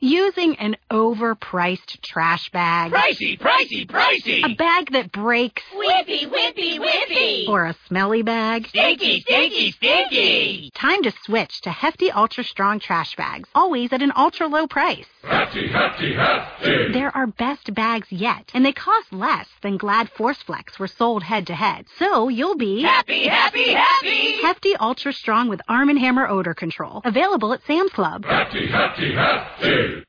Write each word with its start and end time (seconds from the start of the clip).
Using 0.00 0.54
an 0.58 0.76
overpriced 0.92 2.00
trash 2.02 2.50
bag. 2.50 2.92
Pricey, 2.92 3.36
pricey, 3.36 3.84
pricey! 3.84 4.44
A 4.44 4.54
bag 4.54 4.92
that 4.92 5.10
breaks. 5.10 5.64
Whippy, 5.74 6.30
whippy, 6.30 6.78
whippy! 6.78 7.48
Or 7.48 7.66
a 7.66 7.76
smelly 7.88 8.22
bag. 8.22 8.68
Stinky, 8.68 9.22
stinky, 9.22 9.72
stinky! 9.72 10.70
Time 10.72 11.02
to 11.02 11.12
switch 11.24 11.62
to 11.62 11.70
Hefty 11.70 12.12
Ultra 12.12 12.44
Strong 12.44 12.78
trash 12.78 13.16
bags, 13.16 13.48
always 13.56 13.92
at 13.92 14.00
an 14.00 14.12
ultra 14.16 14.46
low 14.46 14.68
price. 14.68 15.08
Hefty, 15.28 15.68
hefty, 15.68 16.14
hefty! 16.14 16.92
They're 16.92 17.14
our 17.14 17.26
best 17.26 17.74
bags 17.74 18.10
yet, 18.10 18.50
and 18.54 18.64
they 18.64 18.72
cost 18.72 19.12
less 19.12 19.46
than 19.62 19.76
Glad 19.76 20.08
Force 20.10 20.42
Flex 20.42 20.78
were 20.78 20.86
sold 20.86 21.22
head 21.22 21.46
to 21.48 21.54
head. 21.54 21.84
So 21.98 22.28
you'll 22.28 22.56
be 22.56 22.82
happy, 22.82 23.26
happy, 23.28 23.74
happy! 23.74 24.40
Hefty 24.40 24.74
Ultra 24.76 25.12
Strong 25.12 25.48
with 25.48 25.60
Arm 25.68 25.94
& 25.96 25.98
Hammer 25.98 26.26
odor 26.26 26.54
control. 26.54 27.02
Available 27.04 27.52
at 27.52 27.62
Sam's 27.66 27.92
Club. 27.92 28.24
Hefty, 28.24 28.68
hefty, 28.68 29.14
hefty! 29.14 30.04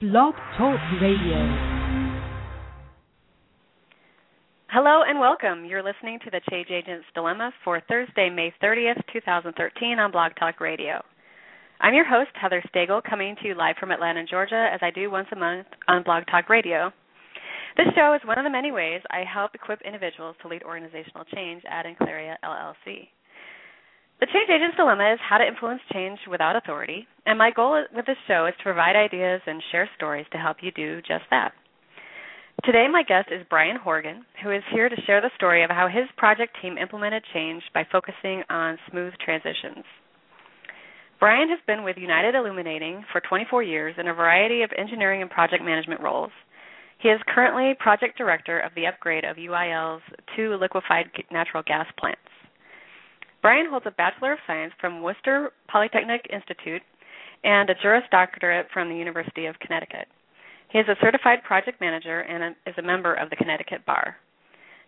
Blog 0.00 0.34
Talk 0.56 0.80
Radio. 1.00 1.78
Hello 4.70 5.02
and 5.06 5.18
welcome. 5.18 5.64
You're 5.64 5.82
listening 5.82 6.18
to 6.24 6.30
the 6.30 6.40
Change 6.50 6.68
Agent's 6.70 7.06
Dilemma 7.14 7.52
for 7.64 7.80
Thursday, 7.88 8.28
May 8.28 8.52
30th, 8.62 9.00
2013 9.12 9.98
on 9.98 10.10
Blog 10.10 10.32
Talk 10.38 10.60
Radio. 10.60 11.02
I'm 11.80 11.94
your 11.94 12.08
host, 12.08 12.30
Heather 12.34 12.60
Stagl, 12.74 13.00
coming 13.08 13.36
to 13.36 13.46
you 13.46 13.54
live 13.54 13.76
from 13.78 13.92
Atlanta, 13.92 14.24
Georgia, 14.26 14.68
as 14.72 14.80
I 14.82 14.90
do 14.90 15.12
once 15.12 15.28
a 15.30 15.36
month 15.36 15.68
on 15.86 16.02
Blog 16.02 16.24
Talk 16.28 16.48
Radio. 16.48 16.90
This 17.76 17.86
show 17.94 18.14
is 18.14 18.26
one 18.26 18.36
of 18.36 18.42
the 18.42 18.50
many 18.50 18.72
ways 18.72 19.00
I 19.12 19.22
help 19.22 19.54
equip 19.54 19.80
individuals 19.82 20.34
to 20.42 20.48
lead 20.48 20.64
organizational 20.64 21.24
change 21.32 21.62
at 21.70 21.86
Enclaria 21.86 22.34
LLC. 22.44 23.06
The 24.18 24.26
Change 24.26 24.50
Agent's 24.50 24.76
Dilemma 24.76 25.12
is 25.12 25.20
how 25.22 25.38
to 25.38 25.46
influence 25.46 25.80
change 25.92 26.18
without 26.28 26.56
authority, 26.56 27.06
and 27.26 27.38
my 27.38 27.52
goal 27.52 27.80
with 27.94 28.06
this 28.06 28.18
show 28.26 28.46
is 28.46 28.54
to 28.58 28.64
provide 28.64 28.96
ideas 28.96 29.40
and 29.46 29.62
share 29.70 29.88
stories 29.94 30.26
to 30.32 30.38
help 30.38 30.56
you 30.60 30.72
do 30.72 30.98
just 31.02 31.30
that. 31.30 31.52
Today, 32.64 32.88
my 32.90 33.04
guest 33.04 33.28
is 33.30 33.46
Brian 33.48 33.76
Horgan, 33.76 34.26
who 34.42 34.50
is 34.50 34.64
here 34.74 34.88
to 34.88 35.02
share 35.06 35.20
the 35.20 35.30
story 35.36 35.62
of 35.62 35.70
how 35.70 35.86
his 35.86 36.10
project 36.16 36.56
team 36.60 36.76
implemented 36.76 37.22
change 37.32 37.62
by 37.72 37.86
focusing 37.92 38.42
on 38.50 38.78
smooth 38.90 39.12
transitions. 39.24 39.84
Brian 41.20 41.48
has 41.48 41.58
been 41.66 41.82
with 41.82 41.96
United 41.96 42.36
Illuminating 42.36 43.04
for 43.10 43.20
24 43.20 43.64
years 43.64 43.94
in 43.98 44.06
a 44.06 44.14
variety 44.14 44.62
of 44.62 44.70
engineering 44.78 45.20
and 45.20 45.30
project 45.30 45.64
management 45.64 46.00
roles. 46.00 46.30
He 47.00 47.08
is 47.08 47.20
currently 47.26 47.74
project 47.80 48.16
director 48.16 48.60
of 48.60 48.70
the 48.76 48.86
upgrade 48.86 49.24
of 49.24 49.36
UIL's 49.36 50.02
two 50.36 50.56
liquefied 50.60 51.06
natural 51.32 51.64
gas 51.66 51.86
plants. 51.98 52.20
Brian 53.42 53.66
holds 53.68 53.86
a 53.86 53.90
Bachelor 53.90 54.32
of 54.34 54.38
Science 54.46 54.72
from 54.80 55.02
Worcester 55.02 55.50
Polytechnic 55.68 56.26
Institute 56.32 56.82
and 57.42 57.68
a 57.68 57.74
Juris 57.82 58.04
Doctorate 58.10 58.66
from 58.72 58.88
the 58.88 58.96
University 58.96 59.46
of 59.46 59.58
Connecticut. 59.58 60.06
He 60.70 60.78
is 60.78 60.86
a 60.88 60.98
certified 61.00 61.42
project 61.42 61.80
manager 61.80 62.20
and 62.20 62.54
is 62.66 62.74
a 62.78 62.82
member 62.82 63.14
of 63.14 63.30
the 63.30 63.36
Connecticut 63.36 63.84
Bar. 63.86 64.16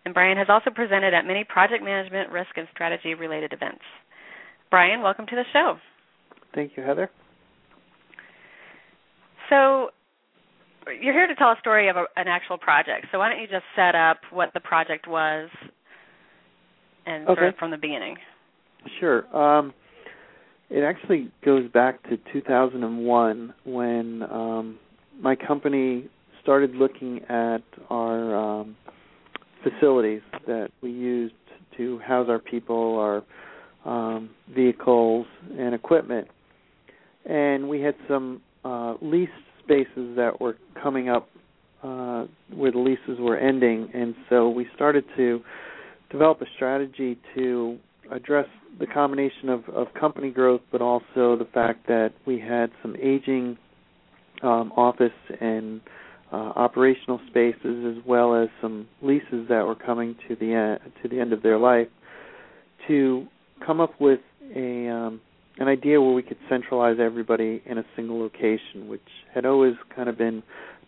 And 0.05 0.13
Brian 0.13 0.37
has 0.37 0.47
also 0.49 0.69
presented 0.69 1.13
at 1.13 1.25
many 1.25 1.43
project 1.43 1.83
management, 1.83 2.31
risk, 2.31 2.51
and 2.55 2.67
strategy 2.71 3.15
related 3.15 3.51
events. 3.51 3.83
Brian, 4.69 5.01
welcome 5.01 5.25
to 5.27 5.35
the 5.35 5.45
show. 5.51 5.77
Thank 6.53 6.73
you, 6.75 6.83
Heather. 6.83 7.09
So, 9.49 9.89
you're 11.01 11.13
here 11.13 11.27
to 11.27 11.35
tell 11.35 11.49
a 11.49 11.57
story 11.59 11.89
of 11.89 11.95
a, 11.95 12.05
an 12.15 12.27
actual 12.27 12.57
project. 12.57 13.07
So, 13.11 13.19
why 13.19 13.29
don't 13.29 13.41
you 13.41 13.47
just 13.47 13.65
set 13.75 13.95
up 13.95 14.19
what 14.31 14.51
the 14.53 14.59
project 14.59 15.07
was 15.07 15.49
and 17.05 17.27
okay. 17.27 17.33
start 17.33 17.55
from 17.57 17.71
the 17.71 17.77
beginning? 17.77 18.15
Sure. 18.99 19.25
Um, 19.35 19.73
it 20.69 20.83
actually 20.83 21.29
goes 21.43 21.69
back 21.71 22.01
to 22.09 22.17
2001 22.31 23.53
when 23.65 24.23
um, 24.23 24.79
my 25.19 25.35
company 25.35 26.09
started 26.41 26.75
looking 26.75 27.19
at 27.29 27.61
our 27.89 28.35
um, 28.61 28.75
facilities 29.63 30.21
that 30.47 30.69
we 30.81 30.91
used 30.91 31.33
to 31.77 31.99
house 31.99 32.27
our 32.29 32.39
people, 32.39 32.97
our 32.99 33.23
um, 33.85 34.29
vehicles, 34.53 35.25
and 35.57 35.75
equipment. 35.75 36.27
And 37.25 37.69
we 37.69 37.81
had 37.81 37.95
some 38.07 38.41
uh, 38.63 38.95
spaces 39.63 40.15
that 40.15 40.39
were 40.39 40.57
coming 40.81 41.09
up 41.09 41.29
uh, 41.83 42.25
where 42.53 42.71
the 42.71 42.77
leases 42.77 43.19
were 43.19 43.37
ending, 43.37 43.89
and 43.93 44.13
so 44.29 44.49
we 44.49 44.67
started 44.75 45.03
to 45.17 45.41
develop 46.11 46.41
a 46.41 46.45
strategy 46.55 47.17
to 47.35 47.77
address 48.11 48.45
the 48.79 48.85
combination 48.85 49.49
of, 49.49 49.67
of 49.69 49.87
company 49.99 50.29
growth, 50.29 50.61
but 50.71 50.81
also 50.81 51.35
the 51.35 51.47
fact 51.53 51.87
that 51.87 52.11
we 52.27 52.39
had 52.39 52.69
some 52.81 52.95
aging 53.01 53.57
um, 54.43 54.71
office 54.75 55.11
and 55.39 55.81
uh, 56.31 56.35
operational 56.35 57.19
spaces, 57.27 57.97
as 57.97 58.03
well 58.05 58.35
as 58.35 58.49
some 58.61 58.87
leases 59.01 59.47
that 59.49 59.65
were 59.65 59.75
coming 59.75 60.15
to 60.27 60.35
the 60.35 60.53
end, 60.53 60.79
to 61.01 61.09
the 61.09 61.19
end 61.19 61.33
of 61.33 61.41
their 61.41 61.57
life, 61.57 61.87
to 62.87 63.25
come 63.65 63.79
up 63.79 63.99
with 63.99 64.19
a 64.55 64.87
um, 64.87 65.21
an 65.57 65.67
idea 65.67 66.01
where 66.01 66.13
we 66.13 66.23
could 66.23 66.37
centralize 66.49 66.97
everybody 66.99 67.61
in 67.65 67.77
a 67.77 67.85
single 67.95 68.19
location, 68.19 68.87
which 68.87 69.01
had 69.33 69.45
always 69.45 69.75
kind 69.95 70.09
of 70.09 70.17
been 70.17 70.43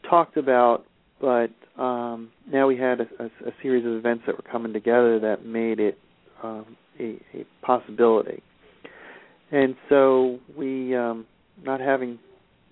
talked 0.10 0.38
about, 0.38 0.86
but 1.20 1.52
um, 1.82 2.30
now 2.52 2.68
we 2.68 2.78
had 2.78 3.02
a, 3.02 3.08
a, 3.20 3.26
a 3.48 3.52
series 3.62 3.86
of 3.86 3.94
events 3.94 4.24
that 4.26 4.36
were 4.36 4.50
coming 4.50 4.74
together 4.74 5.20
that 5.20 5.46
made 5.46 5.80
it 5.80 5.98
um, 6.44 6.78
a, 7.00 7.20
a 7.34 7.46
possibility. 7.62 8.42
And 9.52 9.76
so 9.90 10.40
we, 10.58 10.96
um, 10.96 11.26
not 11.64 11.80
having 11.80 12.18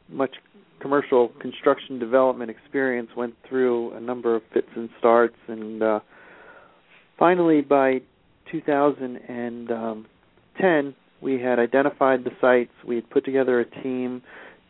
much 0.09 0.35
commercial 0.79 1.29
construction 1.39 1.99
development 1.99 2.49
experience, 2.49 3.09
went 3.15 3.35
through 3.47 3.93
a 3.93 3.99
number 3.99 4.35
of 4.35 4.41
fits 4.53 4.67
and 4.75 4.89
starts, 4.97 5.35
and 5.47 5.83
uh, 5.83 5.99
finally 7.17 7.61
by 7.61 8.01
2010, 8.51 10.95
we 11.21 11.39
had 11.39 11.59
identified 11.59 12.23
the 12.23 12.31
sites. 12.41 12.71
We 12.85 12.95
had 12.95 13.09
put 13.09 13.25
together 13.25 13.59
a 13.59 13.83
team 13.83 14.21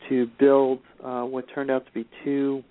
to 0.09 0.27
build 0.39 0.79
uh, 1.03 1.23
what 1.23 1.45
turned 1.53 1.71
out 1.71 1.85
to 1.85 1.91
be 1.91 2.05
two 2.23 2.63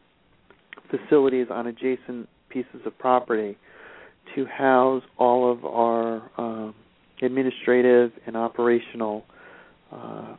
facilities 0.90 1.46
on 1.50 1.66
adjacent 1.66 2.28
pieces 2.50 2.80
of 2.84 2.98
property 2.98 3.56
to 4.34 4.44
house 4.46 5.02
all 5.18 5.50
of 5.50 5.64
our 5.64 6.30
um, 6.38 6.74
administrative 7.22 8.12
and 8.26 8.36
operational 8.36 9.24
uh, 9.92 10.36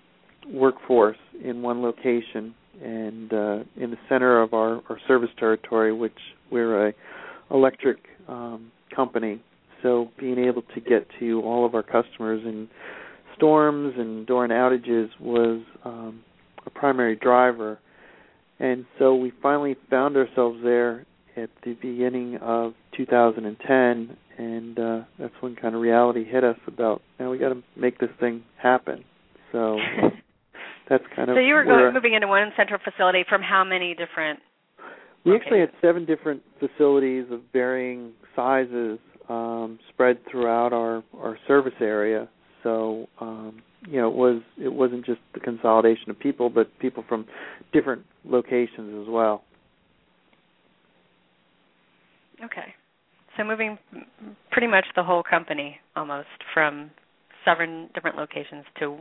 workforce 0.50 1.18
in 1.44 1.62
one 1.62 1.82
location 1.82 2.54
and 2.84 3.34
uh, 3.34 3.60
in 3.78 3.92
the 3.92 3.98
center 4.10 4.42
of 4.42 4.54
our, 4.54 4.82
our 4.90 4.98
service 5.08 5.30
territory, 5.38 5.94
which 5.94 6.18
we're 6.52 6.88
a 6.88 6.94
electric 7.52 7.98
um, 8.28 8.72
company. 8.96 9.42
So 9.84 10.10
being 10.20 10.40
able 10.40 10.62
to 10.74 10.80
get 10.80 11.08
to 11.20 11.42
all 11.42 11.66
of 11.66 11.76
our 11.76 11.84
customers 11.84 12.42
in 12.46 12.68
storms 13.36 13.94
and 13.98 14.26
during 14.26 14.52
outages 14.52 15.10
was 15.20 15.62
um, 15.84 16.24
a 16.66 16.70
primary 16.70 17.16
driver. 17.16 17.80
And 18.60 18.86
so 19.00 19.16
we 19.16 19.32
finally 19.42 19.76
found 19.90 20.16
ourselves 20.16 20.60
there 20.64 21.06
at 21.36 21.50
the 21.64 21.74
beginning 21.74 22.38
of 22.42 22.74
2010, 22.96 24.18
and 24.38 24.80
uh, 24.80 25.02
that's 25.18 25.34
when 25.40 25.56
kind 25.56 25.76
of 25.76 25.82
reality 25.82 26.26
hit 26.26 26.44
us 26.44 26.58
about 26.68 27.02
now 27.20 27.32
we 27.32 27.38
got 27.38 27.50
to 27.50 27.64
make 27.76 28.00
this 28.00 28.10
thing 28.20 28.44
happen. 28.62 29.04
So 29.52 29.78
that's 30.90 31.04
kind 31.16 31.30
of 31.30 31.36
so 31.36 31.40
you 31.40 31.54
were 31.54 31.64
going 31.64 31.94
moving 31.94 32.14
into 32.14 32.28
one 32.28 32.52
central 32.58 32.80
facility 32.84 33.24
from 33.28 33.42
how 33.42 33.64
many 33.64 33.96
different? 33.96 34.40
We 35.26 35.36
actually 35.36 35.60
had 35.60 35.72
seven 35.82 36.06
different 36.06 36.42
facilities 36.60 37.26
of 37.32 37.42
varying 37.54 38.12
sizes 38.36 39.00
um, 39.30 39.80
spread 39.90 40.20
throughout 40.30 40.74
our 40.74 41.04
our 41.18 41.38
service 41.48 41.74
area. 41.80 42.28
So 42.64 43.08
um, 43.20 43.62
you 43.88 44.00
know, 44.00 44.10
it 44.10 44.16
was 44.16 44.42
it 44.58 44.74
wasn't 44.74 45.06
just 45.06 45.20
the 45.34 45.40
consolidation 45.40 46.10
of 46.10 46.20
people, 46.20 46.50
but 46.50 46.68
people 46.80 47.04
from 47.08 47.26
different 47.74 48.04
locations 48.26 49.02
as 49.02 49.12
well. 49.12 49.44
Okay. 52.44 52.74
So 53.38 53.44
moving 53.44 53.78
pretty 54.52 54.68
much 54.68 54.86
the 54.96 55.04
whole 55.04 55.24
company 55.24 55.78
almost 55.96 56.28
from 56.54 56.92
seven 57.46 57.90
different 57.94 58.18
locations 58.18 58.66
to 58.80 58.98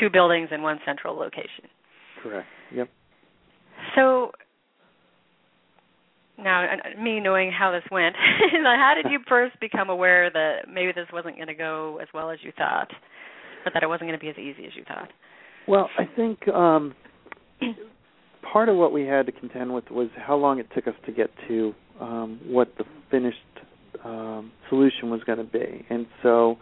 two 0.00 0.10
buildings 0.10 0.48
in 0.50 0.62
one 0.62 0.78
central 0.84 1.16
location. 1.16 1.68
Correct. 2.22 2.46
Yep. 2.74 2.88
So 3.94 4.32
now, 6.42 6.66
me 7.00 7.20
knowing 7.20 7.50
how 7.50 7.70
this 7.70 7.82
went, 7.90 8.14
how 8.64 8.94
did 8.94 9.10
you 9.10 9.20
first 9.28 9.58
become 9.60 9.90
aware 9.90 10.30
that 10.30 10.68
maybe 10.72 10.92
this 10.94 11.06
wasn't 11.12 11.36
going 11.36 11.48
to 11.48 11.54
go 11.54 11.98
as 12.00 12.08
well 12.12 12.30
as 12.30 12.38
you 12.42 12.52
thought, 12.56 12.88
or 13.64 13.72
that 13.72 13.82
it 13.82 13.88
wasn't 13.88 14.08
going 14.08 14.18
to 14.18 14.24
be 14.24 14.30
as 14.30 14.38
easy 14.38 14.66
as 14.66 14.72
you 14.76 14.84
thought? 14.84 15.08
Well, 15.68 15.88
I 15.98 16.04
think 16.16 16.46
um, 16.48 16.94
part 18.52 18.68
of 18.68 18.76
what 18.76 18.92
we 18.92 19.02
had 19.02 19.26
to 19.26 19.32
contend 19.32 19.72
with 19.72 19.90
was 19.90 20.08
how 20.16 20.36
long 20.36 20.58
it 20.58 20.66
took 20.74 20.86
us 20.86 20.94
to 21.06 21.12
get 21.12 21.30
to 21.48 21.74
um, 22.00 22.40
what 22.46 22.68
the 22.78 22.84
finished 23.10 23.38
um, 24.04 24.50
solution 24.68 25.10
was 25.10 25.22
going 25.24 25.38
to 25.38 25.44
be, 25.44 25.84
and 25.90 26.06
so 26.22 26.56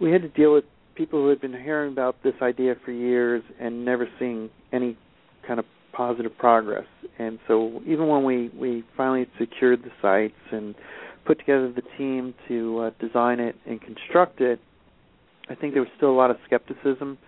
we 0.00 0.12
had 0.12 0.22
to 0.22 0.28
deal 0.28 0.52
with 0.52 0.64
people 0.94 1.20
who 1.20 1.28
had 1.28 1.40
been 1.40 1.52
hearing 1.52 1.92
about 1.92 2.16
this 2.22 2.34
idea 2.42 2.74
for 2.84 2.92
years 2.92 3.42
and 3.60 3.84
never 3.84 4.06
seeing 4.18 4.50
any 4.72 4.96
kind 5.46 5.58
of 5.58 5.64
positive 5.92 6.36
progress. 6.38 6.86
And 7.18 7.38
so 7.46 7.80
even 7.86 8.08
when 8.08 8.24
we 8.24 8.50
we 8.58 8.84
finally 8.96 9.26
secured 9.38 9.82
the 9.82 9.90
sites 10.00 10.40
and 10.50 10.74
put 11.24 11.38
together 11.38 11.72
the 11.72 11.82
team 11.96 12.34
to 12.48 12.78
uh, 12.78 12.90
design 13.00 13.40
it 13.40 13.56
and 13.66 13.80
construct 13.80 14.40
it, 14.40 14.60
I 15.48 15.54
think 15.54 15.74
there 15.74 15.82
was 15.82 15.90
still 15.96 16.10
a 16.10 16.18
lot 16.18 16.30
of 16.30 16.36
skepticism 16.46 17.18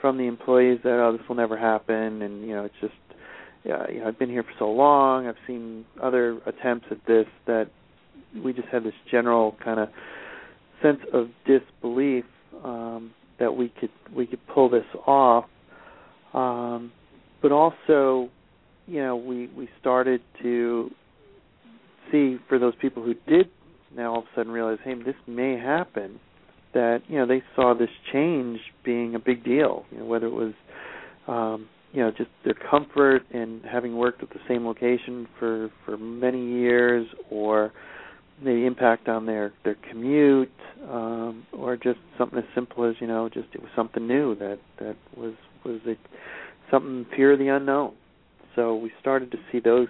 from 0.00 0.16
the 0.16 0.24
employees 0.24 0.80
that 0.84 1.00
oh 1.00 1.16
this 1.16 1.26
will 1.28 1.36
never 1.36 1.56
happen. 1.56 2.22
And 2.22 2.42
you 2.46 2.54
know 2.54 2.64
it's 2.64 2.74
just 2.80 2.94
yeah, 3.64 3.88
you 3.90 4.00
know 4.00 4.08
I've 4.08 4.18
been 4.18 4.30
here 4.30 4.42
for 4.42 4.52
so 4.58 4.70
long. 4.70 5.26
I've 5.26 5.36
seen 5.46 5.84
other 6.02 6.38
attempts 6.46 6.86
at 6.90 6.98
this 7.06 7.26
that 7.46 7.70
we 8.44 8.52
just 8.52 8.68
had 8.68 8.84
this 8.84 8.94
general 9.10 9.56
kind 9.62 9.80
of 9.80 9.88
sense 10.82 11.00
of 11.12 11.28
disbelief 11.46 12.24
um, 12.64 13.12
that 13.38 13.56
we 13.56 13.72
could 13.80 13.90
we 14.14 14.26
could 14.26 14.44
pull 14.46 14.68
this 14.68 14.86
off. 15.06 15.44
Um, 16.34 16.92
but 17.42 17.52
also 17.52 18.30
you 18.86 19.02
know 19.02 19.16
we 19.16 19.48
we 19.48 19.68
started 19.80 20.20
to 20.42 20.90
see 22.10 22.38
for 22.48 22.58
those 22.58 22.74
people 22.80 23.02
who 23.02 23.14
did 23.26 23.48
now 23.94 24.12
all 24.12 24.18
of 24.20 24.24
a 24.24 24.28
sudden 24.34 24.52
realize 24.52 24.78
hey 24.84 24.94
this 24.94 25.16
may 25.26 25.58
happen 25.58 26.18
that 26.74 27.02
you 27.08 27.18
know 27.18 27.26
they 27.26 27.42
saw 27.56 27.74
this 27.74 27.90
change 28.12 28.60
being 28.84 29.14
a 29.14 29.18
big 29.18 29.44
deal. 29.44 29.84
You 29.90 29.98
know, 29.98 30.04
whether 30.04 30.26
it 30.26 30.32
was 30.32 30.52
um, 31.26 31.68
you 31.92 32.02
know 32.02 32.10
just 32.10 32.30
their 32.44 32.54
comfort 32.54 33.22
in 33.30 33.62
having 33.70 33.96
worked 33.96 34.22
at 34.22 34.30
the 34.30 34.40
same 34.48 34.66
location 34.66 35.26
for 35.38 35.70
for 35.84 35.96
many 35.96 36.44
years, 36.52 37.06
or 37.30 37.72
the 38.44 38.66
impact 38.66 39.08
on 39.08 39.26
their 39.26 39.52
their 39.64 39.76
commute, 39.90 40.52
um, 40.90 41.46
or 41.52 41.76
just 41.76 41.98
something 42.16 42.38
as 42.38 42.44
simple 42.54 42.84
as 42.88 42.94
you 43.00 43.06
know 43.06 43.28
just 43.28 43.48
it 43.54 43.60
was 43.60 43.70
something 43.74 44.06
new 44.06 44.34
that 44.36 44.58
that 44.78 44.96
was 45.16 45.34
was 45.64 45.80
a, 45.86 45.96
something 46.70 47.06
fear 47.14 47.32
of 47.32 47.38
the 47.38 47.48
unknown. 47.48 47.94
So 48.54 48.76
we 48.76 48.90
started 49.00 49.30
to 49.32 49.38
see 49.50 49.60
those 49.60 49.88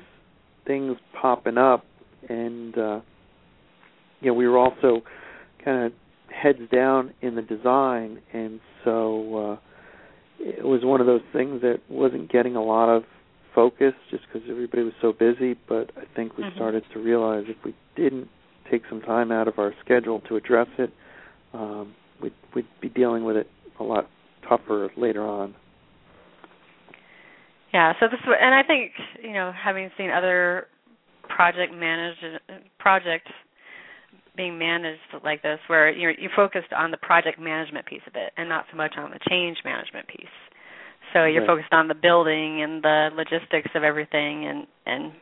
things 0.67 0.97
popping 1.21 1.59
up, 1.59 1.85
and 2.29 2.77
uh, 2.77 3.01
you 4.21 4.29
know 4.29 4.35
we 4.35 4.47
were 4.47 4.59
also 4.59 5.03
kind 5.65 5.87
of 5.87 5.93
heads 6.31 6.61
down 6.73 7.15
in 7.23 7.35
the 7.35 7.43
design, 7.43 8.21
and 8.33 8.61
so 8.85 9.37
uh, 9.37 9.57
it 10.39 10.65
was 10.65 10.85
one 10.85 11.01
of 11.01 11.07
those 11.07 11.23
things 11.33 11.63
that 11.63 11.81
wasn't 11.89 12.31
getting 12.31 12.57
a 12.57 12.63
lot 12.63 12.89
of 12.89 13.05
focus 13.55 13.95
just 14.11 14.25
because 14.27 14.49
everybody 14.51 14.83
was 14.83 14.93
so 15.01 15.13
busy. 15.13 15.59
But 15.69 15.91
I 15.97 16.05
think 16.15 16.37
we 16.37 16.45
mm-hmm. 16.45 16.57
started 16.57 16.85
to 16.93 17.01
realize 17.01 17.45
if 17.49 17.57
we 17.65 17.75
didn't 17.97 18.29
take 18.71 18.83
some 18.89 19.01
time 19.01 19.33
out 19.33 19.49
of 19.49 19.59
our 19.59 19.75
schedule 19.85 20.21
to 20.29 20.37
address 20.37 20.69
it, 20.79 20.93
um, 21.55 21.95
we'd, 22.23 22.35
we'd 22.55 22.67
be 22.81 22.89
dealing 22.89 23.25
with 23.25 23.37
it 23.37 23.49
a 23.81 23.83
lot 23.83 24.09
tougher 24.49 24.91
later 24.97 25.27
on. 25.27 25.55
Yeah, 27.73 27.93
so 28.01 28.07
this 28.09 28.21
and 28.25 28.55
I 28.55 28.63
think 28.63 28.93
you 29.23 29.33
know 29.33 29.53
having 29.53 29.91
seen 29.97 30.11
other 30.11 30.69
project 31.29 31.73
managed 31.75 32.25
projects 32.79 33.31
being 34.37 34.59
managed 34.59 35.01
like 35.25 35.43
this 35.43 35.59
where 35.67 35.91
you're 35.91 36.13
you're 36.13 36.31
focused 36.35 36.73
on 36.73 36.91
the 36.91 36.97
project 36.97 37.39
management 37.39 37.85
piece 37.87 38.01
of 38.07 38.15
it 38.15 38.33
and 38.37 38.49
not 38.49 38.65
so 38.71 38.77
much 38.77 38.95
on 38.97 39.11
the 39.11 39.19
change 39.29 39.59
management 39.65 40.09
piece. 40.09 40.27
So 41.13 41.25
you're 41.25 41.43
right. 41.43 41.47
focused 41.47 41.73
on 41.73 41.89
the 41.89 41.95
building 41.95 42.63
and 42.63 42.83
the 42.83 43.09
logistics 43.15 43.71
of 43.75 43.83
everything 43.83 44.47
and 44.47 44.67
and 44.87 45.13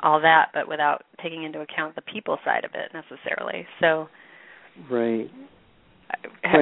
all 0.00 0.20
that 0.20 0.50
but 0.54 0.68
without 0.68 1.04
taking 1.22 1.42
into 1.42 1.60
account 1.60 1.96
the 1.96 2.02
people 2.02 2.38
side 2.44 2.64
of 2.64 2.70
it 2.74 2.92
necessarily. 2.94 3.66
So 3.80 4.08
right. 4.90 5.30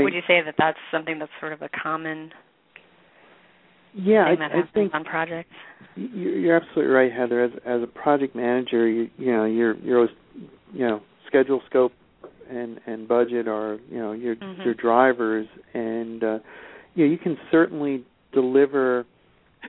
Would 0.02 0.14
you 0.14 0.22
say 0.26 0.40
that 0.44 0.54
that's 0.58 0.78
something 0.90 1.18
that's 1.18 1.30
sort 1.40 1.52
of 1.52 1.62
a 1.62 1.68
common 1.68 2.30
yeah, 3.96 4.24
I, 4.24 4.32
I 4.32 4.62
think 4.74 4.94
on 4.94 5.04
projects. 5.04 5.50
You're 5.94 6.56
absolutely 6.56 6.92
right, 6.92 7.12
Heather. 7.12 7.42
As 7.44 7.50
as 7.64 7.82
a 7.82 7.86
project 7.86 8.36
manager, 8.36 8.86
you 8.86 9.08
you 9.16 9.32
know 9.32 9.44
you're 9.44 9.76
you're 9.78 9.96
always 9.96 10.14
you 10.72 10.86
know 10.86 11.00
schedule, 11.26 11.62
scope, 11.68 11.92
and 12.50 12.78
and 12.86 13.08
budget 13.08 13.48
are 13.48 13.78
you 13.90 13.98
know 13.98 14.12
your 14.12 14.36
mm-hmm. 14.36 14.62
your 14.62 14.74
drivers, 14.74 15.46
and 15.72 16.22
uh, 16.22 16.38
you 16.94 17.06
know 17.06 17.10
you 17.10 17.18
can 17.18 17.38
certainly 17.50 18.04
deliver 18.32 19.06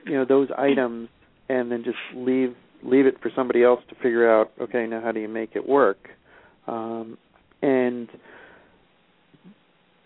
you 0.04 0.12
know 0.12 0.26
those 0.28 0.48
items 0.56 1.08
and 1.48 1.72
then 1.72 1.82
just 1.82 1.96
leave 2.14 2.54
leave 2.82 3.06
it 3.06 3.20
for 3.22 3.30
somebody 3.34 3.62
else 3.62 3.80
to 3.88 3.94
figure 3.94 4.30
out. 4.30 4.52
Okay, 4.60 4.86
now 4.86 5.00
how 5.00 5.12
do 5.12 5.20
you 5.20 5.28
make 5.28 5.50
it 5.54 5.66
work? 5.66 6.10
Um, 6.66 7.16
and 7.62 8.08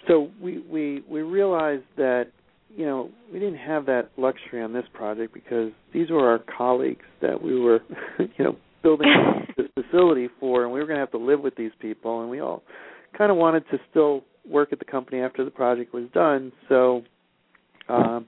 so 0.07 0.31
we 0.41 0.61
we 0.71 1.03
we 1.09 1.23
realized 1.23 1.85
that 1.97 2.29
you 2.77 2.87
know 2.87 3.11
we 3.33 3.39
didn't 3.39 3.59
have 3.59 3.87
that 3.87 4.11
luxury 4.17 4.63
on 4.63 4.73
this 4.73 4.85
project 4.95 5.35
because 5.35 5.71
these 5.93 6.11
were 6.11 6.29
our 6.29 6.41
colleagues 6.57 7.05
that 7.21 7.43
we 7.43 7.59
were 7.59 7.81
you 8.19 8.45
know 8.45 8.57
building 8.83 9.09
this 9.57 9.67
facility 9.75 10.29
for, 10.41 10.65
and 10.65 10.73
we 10.73 10.81
were 10.81 10.87
going 10.87 10.97
to 10.97 11.01
have 11.01 11.11
to 11.13 11.19
live 11.19 11.41
with 11.41 11.55
these 11.57 11.73
people, 11.81 12.21
and 12.23 12.31
we 12.31 12.41
all 12.41 12.63
kind 13.17 13.31
of 13.31 13.37
wanted 13.37 13.65
to 13.71 13.79
still 13.91 14.23
work 14.49 14.73
at 14.73 14.79
the 14.79 14.85
company 14.85 15.21
after 15.21 15.45
the 15.45 15.51
project 15.51 15.95
was 15.95 16.05
done. 16.13 16.53
So 16.69 17.03
um, 17.89 18.27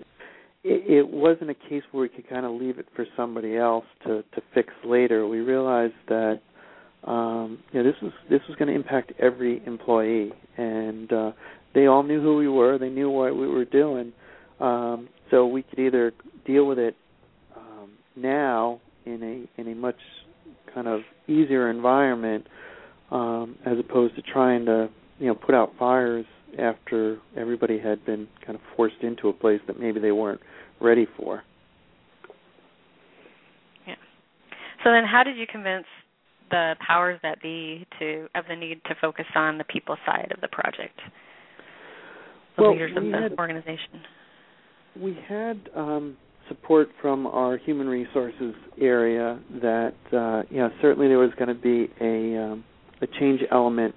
it, 0.62 0.99
it 0.99 1.08
wasn't 1.08 1.50
a 1.50 1.55
case 1.55 1.82
where 1.90 2.02
we 2.02 2.08
could 2.08 2.29
kind 2.29 2.47
of 2.47 2.52
leave 2.52 2.79
it 2.79 2.87
for 2.94 3.06
somebody 3.17 3.56
else 3.56 3.85
to 4.05 4.23
to 4.35 4.43
fix 4.55 4.73
later. 4.85 5.26
We 5.26 5.40
realized 5.40 5.94
that 6.08 6.40
um, 7.05 7.58
you 7.73 7.82
know 7.82 7.90
this 7.90 8.00
was 8.02 8.12
this 8.31 8.40
was 8.49 8.56
going 8.56 8.69
to 8.69 8.75
impact 8.75 9.12
every 9.19 9.62
employee, 9.67 10.32
and 10.56 11.12
uh, 11.12 11.32
they 11.75 11.87
all 11.87 12.02
knew 12.02 12.20
who 12.20 12.37
we 12.37 12.49
were. 12.49 12.79
They 12.79 12.90
knew 12.90 13.11
what 13.11 13.37
we 13.37 13.49
were 13.49 13.64
doing. 13.64 14.12
Um, 14.60 15.08
so 15.30 15.46
we 15.46 15.62
could 15.62 15.78
either 15.78 16.12
deal 16.46 16.66
with 16.66 16.78
it 16.78 16.96
um, 17.56 17.90
now 18.16 18.80
in 19.04 19.48
a 19.56 19.60
in 19.60 19.68
a 19.72 19.74
much 19.74 19.98
kind 20.72 20.88
of 20.88 21.00
easier 21.26 21.70
environment 21.70 22.46
um, 23.10 23.56
as 23.66 23.78
opposed 23.78 24.14
to 24.16 24.22
trying 24.22 24.64
to 24.66 24.88
you 25.18 25.26
know 25.26 25.34
put 25.34 25.54
out 25.54 25.72
fires 25.78 26.26
after 26.58 27.18
everybody 27.36 27.78
had 27.78 28.04
been 28.04 28.28
kind 28.44 28.54
of 28.54 28.60
forced 28.76 29.02
into 29.02 29.28
a 29.28 29.32
place 29.32 29.60
that 29.66 29.78
maybe 29.78 30.00
they 30.00 30.12
weren't 30.12 30.40
ready 30.80 31.06
for. 31.16 31.42
Yeah. 33.86 33.94
So 34.84 34.90
then, 34.90 35.04
how 35.04 35.22
did 35.24 35.36
you 35.36 35.46
convince 35.50 35.86
the 36.50 36.74
powers 36.86 37.18
that 37.22 37.42
be 37.42 37.86
to 37.98 38.28
of 38.34 38.44
the 38.48 38.56
need 38.56 38.80
to 38.84 38.94
focus 39.00 39.26
on 39.34 39.58
the 39.58 39.64
people 39.64 39.96
side 40.06 40.32
of 40.34 40.40
the 40.40 40.48
project, 40.48 40.98
the 42.56 42.62
well, 42.62 42.72
leaders 42.72 42.92
of 42.96 43.02
the 43.02 43.10
had, 43.10 43.32
organization? 43.38 44.02
We 45.00 45.19
had 45.29 45.69
um, 45.75 46.17
support 46.49 46.88
from 47.00 47.26
our 47.26 47.56
human 47.56 47.88
resources 47.88 48.55
area 48.81 49.41
that 49.61 49.95
uh, 50.12 50.42
certainly 50.80 51.09
there 51.09 51.18
was 51.18 51.30
going 51.38 51.49
to 51.49 51.54
be 51.54 51.90
a 52.00 52.42
um, 52.42 52.64
a 53.02 53.07
change 53.07 53.40
element 53.50 53.95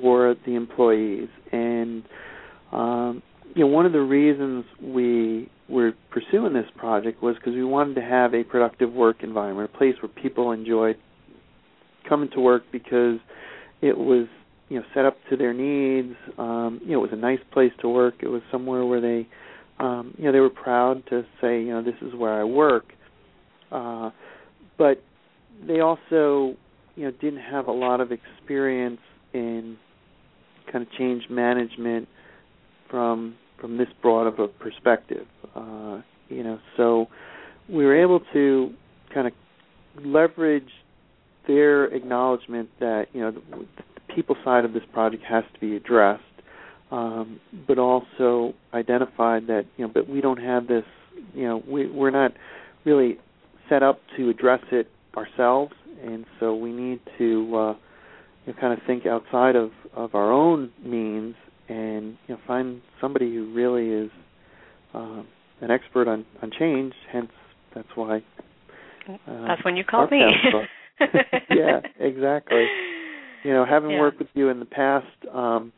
for 0.00 0.34
the 0.46 0.54
employees. 0.54 1.28
And 1.52 2.02
um, 2.72 3.22
you 3.54 3.64
know 3.64 3.66
one 3.68 3.86
of 3.86 3.92
the 3.92 4.00
reasons 4.00 4.64
we 4.82 5.50
were 5.68 5.92
pursuing 6.10 6.52
this 6.52 6.66
project 6.76 7.22
was 7.22 7.36
because 7.36 7.54
we 7.54 7.64
wanted 7.64 7.94
to 7.94 8.02
have 8.02 8.34
a 8.34 8.44
productive 8.44 8.92
work 8.92 9.22
environment 9.22 9.70
a 9.72 9.78
place 9.78 9.94
where 10.02 10.10
people 10.22 10.52
enjoyed 10.52 10.96
coming 12.08 12.28
to 12.34 12.40
work 12.40 12.64
because 12.70 13.18
it 13.80 13.96
was 13.96 14.26
you 14.68 14.78
know 14.78 14.84
set 14.94 15.04
up 15.04 15.16
to 15.30 15.36
their 15.36 15.52
needs. 15.54 16.14
Um, 16.38 16.80
you 16.84 16.92
know 16.92 16.98
it 16.98 17.10
was 17.10 17.12
a 17.12 17.20
nice 17.20 17.40
place 17.52 17.72
to 17.80 17.88
work. 17.88 18.14
It 18.20 18.28
was 18.28 18.42
somewhere 18.50 18.84
where 18.84 19.00
they 19.00 19.26
um, 19.78 20.14
you 20.16 20.24
know, 20.24 20.32
they 20.32 20.40
were 20.40 20.50
proud 20.50 21.04
to 21.08 21.22
say, 21.40 21.60
you 21.60 21.70
know, 21.70 21.82
this 21.82 21.94
is 22.00 22.14
where 22.14 22.40
I 22.40 22.44
work. 22.44 22.92
Uh, 23.72 24.10
but 24.78 25.02
they 25.66 25.80
also, 25.80 26.56
you 26.96 27.04
know, 27.04 27.10
didn't 27.20 27.40
have 27.40 27.66
a 27.66 27.72
lot 27.72 28.00
of 28.00 28.12
experience 28.12 29.00
in 29.32 29.76
kind 30.70 30.86
of 30.86 30.92
change 30.92 31.24
management 31.28 32.08
from 32.90 33.36
from 33.60 33.78
this 33.78 33.88
broad 34.02 34.26
of 34.26 34.38
a 34.38 34.48
perspective. 34.48 35.26
Uh, 35.54 36.00
you 36.28 36.42
know, 36.42 36.58
so 36.76 37.06
we 37.68 37.84
were 37.84 38.00
able 38.00 38.20
to 38.32 38.72
kind 39.12 39.26
of 39.26 39.32
leverage 40.04 40.70
their 41.46 41.86
acknowledgement 41.86 42.68
that 42.80 43.06
you 43.12 43.20
know 43.20 43.30
the, 43.30 43.40
the 43.50 44.14
people 44.14 44.36
side 44.44 44.64
of 44.64 44.72
this 44.72 44.82
project 44.92 45.22
has 45.28 45.44
to 45.52 45.60
be 45.60 45.76
addressed 45.76 46.22
um, 46.94 47.40
but 47.66 47.78
also 47.78 48.54
identified 48.72 49.48
that 49.48 49.64
you 49.76 49.84
know, 49.84 49.90
but 49.92 50.08
we 50.08 50.20
don't 50.20 50.40
have 50.40 50.68
this. 50.68 50.84
You 51.34 51.44
know, 51.44 51.62
we, 51.68 51.90
we're 51.90 52.10
not 52.10 52.32
really 52.84 53.18
set 53.68 53.82
up 53.82 54.00
to 54.16 54.30
address 54.30 54.60
it 54.70 54.88
ourselves, 55.16 55.72
and 56.04 56.24
so 56.38 56.54
we 56.54 56.70
need 56.70 57.00
to 57.18 57.56
uh, 57.56 57.74
you 58.46 58.52
know, 58.52 58.60
kind 58.60 58.72
of 58.72 58.78
think 58.86 59.06
outside 59.06 59.56
of 59.56 59.70
of 59.94 60.14
our 60.14 60.32
own 60.32 60.70
means 60.84 61.34
and 61.68 62.16
you 62.28 62.34
know 62.34 62.40
find 62.46 62.80
somebody 63.00 63.34
who 63.34 63.52
really 63.52 63.88
is 63.88 64.10
um, 64.92 65.26
an 65.62 65.72
expert 65.72 66.06
on 66.06 66.24
on 66.42 66.52
change. 66.56 66.92
Hence, 67.12 67.32
that's 67.74 67.88
why. 67.96 68.18
Uh, 69.08 69.46
that's 69.48 69.64
when 69.64 69.76
you 69.76 69.84
called 69.84 70.12
me. 70.12 70.20
yeah, 71.50 71.80
exactly. 71.98 72.66
You 73.42 73.52
know, 73.52 73.66
having 73.68 73.90
yeah. 73.90 74.00
worked 74.00 74.20
with 74.20 74.28
you 74.34 74.48
in 74.48 74.60
the 74.60 74.64
past, 74.64 75.06
um, 75.34 75.72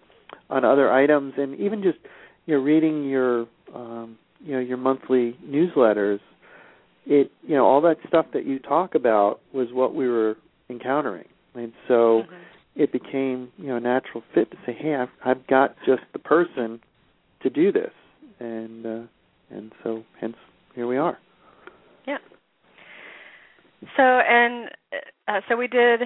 on 0.50 0.64
other 0.64 0.92
items, 0.92 1.34
and 1.36 1.58
even 1.58 1.82
just 1.82 1.98
you 2.46 2.56
know 2.56 2.62
reading 2.62 3.04
your 3.04 3.46
um, 3.74 4.18
you 4.40 4.52
know 4.54 4.60
your 4.60 4.76
monthly 4.76 5.36
newsletters, 5.44 6.20
it 7.06 7.30
you 7.42 7.54
know 7.54 7.64
all 7.64 7.80
that 7.82 7.96
stuff 8.06 8.26
that 8.32 8.46
you 8.46 8.58
talk 8.58 8.94
about 8.94 9.40
was 9.52 9.68
what 9.72 9.94
we 9.94 10.08
were 10.08 10.36
encountering, 10.68 11.28
and 11.54 11.72
so 11.88 12.24
Mhm. 12.24 12.40
it 12.74 12.92
became 12.92 13.52
you 13.58 13.68
know 13.68 13.76
a 13.76 13.80
natural 13.80 14.22
fit 14.34 14.50
to 14.50 14.56
say, 14.66 14.72
hey, 14.72 14.94
I've 14.94 15.10
I've 15.24 15.46
got 15.46 15.76
just 15.84 16.02
the 16.12 16.18
person 16.18 16.80
to 17.42 17.50
do 17.50 17.72
this, 17.72 17.92
and 18.40 18.86
uh, 18.86 19.02
and 19.50 19.72
so 19.82 20.04
hence 20.20 20.36
here 20.74 20.86
we 20.86 20.96
are. 20.96 21.18
Yeah. 22.06 22.18
So 23.96 24.02
and 24.02 24.70
uh, 25.28 25.40
so 25.48 25.56
we 25.56 25.68
did 25.68 26.00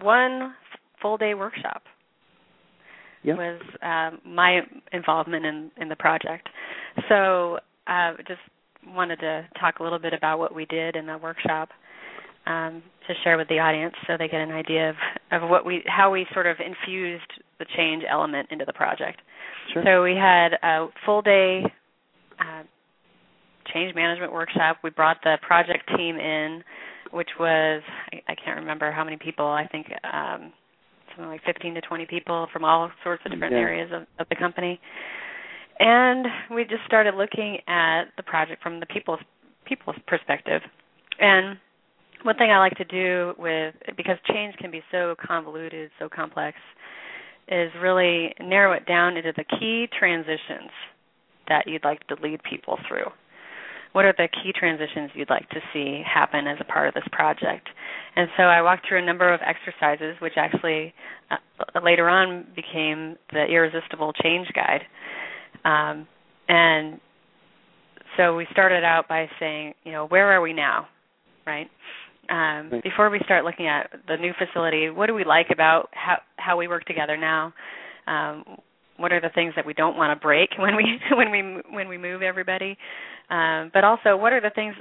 one 0.00 0.54
full 1.00 1.16
day 1.16 1.34
workshop. 1.34 1.84
Yeah. 3.22 3.34
Was 3.34 3.60
um, 3.82 4.20
my 4.34 4.60
involvement 4.92 5.44
in 5.44 5.70
in 5.76 5.88
the 5.88 5.96
project. 5.96 6.48
So 7.08 7.58
uh, 7.86 8.12
just 8.26 8.40
wanted 8.86 9.16
to 9.20 9.46
talk 9.60 9.80
a 9.80 9.82
little 9.82 9.98
bit 9.98 10.14
about 10.14 10.38
what 10.38 10.54
we 10.54 10.64
did 10.64 10.96
in 10.96 11.06
the 11.06 11.18
workshop 11.18 11.68
um, 12.46 12.82
to 13.06 13.14
share 13.22 13.36
with 13.36 13.48
the 13.48 13.58
audience, 13.58 13.94
so 14.06 14.14
they 14.18 14.28
get 14.28 14.40
an 14.40 14.50
idea 14.52 14.90
of 14.90 14.96
of 15.32 15.50
what 15.50 15.64
we 15.64 15.82
how 15.86 16.10
we 16.10 16.26
sort 16.32 16.46
of 16.46 16.56
infused 16.64 17.30
the 17.58 17.66
change 17.76 18.02
element 18.08 18.48
into 18.50 18.64
the 18.64 18.72
project. 18.72 19.20
Sure. 19.72 19.82
So 19.84 20.02
we 20.02 20.14
had 20.14 20.54
a 20.62 20.88
full 21.04 21.22
day 21.22 21.62
uh, 22.38 22.62
change 23.72 23.94
management 23.94 24.32
workshop. 24.32 24.78
We 24.82 24.90
brought 24.90 25.18
the 25.22 25.36
project 25.46 25.88
team 25.96 26.16
in, 26.16 26.64
which 27.10 27.28
was 27.38 27.82
I, 28.12 28.32
I 28.32 28.34
can't 28.34 28.58
remember 28.58 28.90
how 28.90 29.04
many 29.04 29.18
people. 29.18 29.46
I 29.46 29.66
think 29.66 29.86
um, 30.04 30.52
something 31.20 31.30
like 31.30 31.44
15 31.44 31.74
to 31.74 31.80
20 31.80 32.06
people 32.06 32.48
from 32.52 32.64
all 32.64 32.90
sorts 33.04 33.22
of 33.24 33.32
different 33.32 33.52
Yeah. 33.52 33.60
areas 33.60 33.92
of, 33.92 34.06
of 34.18 34.28
the 34.28 34.36
company. 34.36 34.80
And 35.78 36.26
we 36.50 36.64
just 36.64 36.84
started 36.86 37.14
looking 37.14 37.58
at 37.66 38.04
the 38.16 38.22
project 38.22 38.62
from 38.62 38.80
the 38.80 38.86
people's 38.86 39.20
people's 39.64 39.96
perspective. 40.06 40.62
And 41.18 41.58
one 42.22 42.36
thing 42.36 42.50
I 42.50 42.58
like 42.58 42.76
to 42.76 42.84
do 42.84 43.34
with 43.38 43.74
because 43.96 44.16
change 44.28 44.56
can 44.56 44.70
be 44.70 44.82
so 44.90 45.14
convoluted, 45.24 45.90
so 45.98 46.08
complex, 46.08 46.56
is 47.48 47.70
really 47.80 48.34
narrow 48.40 48.72
it 48.72 48.86
down 48.86 49.16
into 49.16 49.32
the 49.36 49.44
key 49.58 49.88
transitions 49.98 50.70
that 51.48 51.66
you'd 51.66 51.84
like 51.84 52.06
to 52.08 52.16
lead 52.22 52.42
people 52.42 52.78
through. 52.88 53.10
What 53.92 54.04
are 54.04 54.14
the 54.16 54.28
key 54.28 54.52
transitions 54.56 55.10
you'd 55.14 55.30
like 55.30 55.48
to 55.50 55.60
see 55.72 56.02
happen 56.06 56.46
as 56.46 56.58
a 56.60 56.64
part 56.64 56.88
of 56.88 56.94
this 56.94 57.04
project? 57.10 57.68
And 58.16 58.28
so 58.36 58.44
I 58.44 58.62
walked 58.62 58.86
through 58.88 59.02
a 59.02 59.06
number 59.06 59.32
of 59.32 59.40
exercises, 59.44 60.16
which 60.20 60.34
actually 60.36 60.94
uh, 61.30 61.80
later 61.82 62.08
on 62.08 62.46
became 62.54 63.16
the 63.32 63.44
Irresistible 63.46 64.12
Change 64.22 64.48
Guide. 64.54 64.82
Um, 65.64 66.06
and 66.48 67.00
so 68.16 68.36
we 68.36 68.46
started 68.52 68.84
out 68.84 69.08
by 69.08 69.28
saying, 69.38 69.74
you 69.84 69.92
know, 69.92 70.06
where 70.06 70.32
are 70.32 70.40
we 70.40 70.52
now, 70.52 70.88
right? 71.46 71.68
Um, 72.28 72.70
Right. 72.70 72.82
Before 72.84 73.10
we 73.10 73.20
start 73.24 73.44
looking 73.44 73.66
at 73.66 73.90
the 74.06 74.16
new 74.16 74.32
facility, 74.38 74.88
what 74.88 75.06
do 75.06 75.14
we 75.14 75.24
like 75.24 75.48
about 75.50 75.88
how 75.92 76.18
how 76.36 76.56
we 76.56 76.68
work 76.68 76.84
together 76.84 77.16
now? 77.16 77.52
Um, 78.06 78.44
what 79.00 79.12
are 79.12 79.20
the 79.20 79.30
things 79.34 79.54
that 79.56 79.64
we 79.64 79.72
don't 79.72 79.96
want 79.96 80.16
to 80.16 80.22
break 80.22 80.50
when 80.58 80.76
we 80.76 80.98
when 81.12 81.30
we 81.30 81.62
when 81.74 81.88
we 81.88 81.98
move 81.98 82.22
everybody? 82.22 82.76
Um, 83.30 83.70
but 83.72 83.84
also, 83.84 84.16
what 84.16 84.32
are 84.32 84.40
the 84.40 84.50
things? 84.54 84.74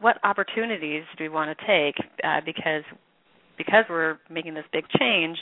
What 0.00 0.16
opportunities 0.24 1.04
do 1.18 1.24
we 1.24 1.28
want 1.28 1.56
to 1.56 1.66
take? 1.66 1.96
Uh, 2.22 2.40
because 2.44 2.82
because 3.58 3.84
we're 3.88 4.18
making 4.30 4.54
this 4.54 4.64
big 4.72 4.84
change, 4.98 5.36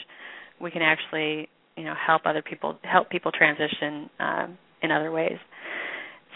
we 0.61 0.71
can 0.71 0.81
actually 0.81 1.49
you 1.77 1.83
know 1.83 1.93
help 1.95 2.23
other 2.25 2.41
people 2.41 2.77
help 2.83 3.09
people 3.09 3.31
transition 3.31 4.09
um, 4.19 4.57
in 4.81 4.91
other 4.91 5.11
ways. 5.11 5.37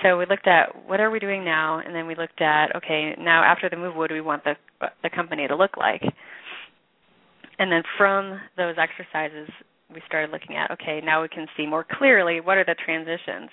So 0.04 0.18
we 0.18 0.26
looked 0.28 0.48
at 0.48 0.88
what 0.88 1.00
are 1.00 1.10
we 1.10 1.20
doing 1.20 1.44
now, 1.44 1.80
and 1.80 1.94
then 1.96 2.08
we 2.08 2.16
looked 2.16 2.42
at 2.42 2.76
okay, 2.76 3.16
now 3.20 3.44
after 3.44 3.70
the 3.70 3.78
move, 3.78 3.96
what 3.96 4.10
do 4.10 4.14
we 4.14 4.22
want 4.22 4.44
the 4.44 4.56
the 5.04 5.10
company 5.10 5.48
to 5.48 5.56
look 5.56 5.76
like? 5.78 6.02
And 7.60 7.72
then 7.72 7.82
from 7.98 8.40
those 8.56 8.76
exercises, 8.78 9.50
we 9.94 10.02
started 10.08 10.32
looking 10.32 10.56
at 10.56 10.72
okay, 10.72 11.02
now 11.04 11.22
we 11.22 11.28
can 11.30 11.48
see 11.56 11.66
more 11.66 11.86
clearly 11.98 12.40
what 12.42 12.58
are 12.58 12.66
the 12.66 12.76
transitions. 12.84 13.50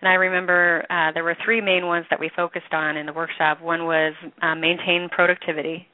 And 0.00 0.08
I 0.08 0.14
remember 0.14 0.84
uh, 0.90 1.12
there 1.12 1.24
were 1.24 1.36
three 1.44 1.60
main 1.60 1.86
ones 1.86 2.06
that 2.10 2.20
we 2.20 2.30
focused 2.36 2.72
on 2.72 2.96
in 2.96 3.06
the 3.06 3.12
workshop. 3.12 3.60
One 3.60 3.84
was 3.84 4.14
uh, 4.42 4.54
maintain 4.54 5.08
productivity, 5.10 5.86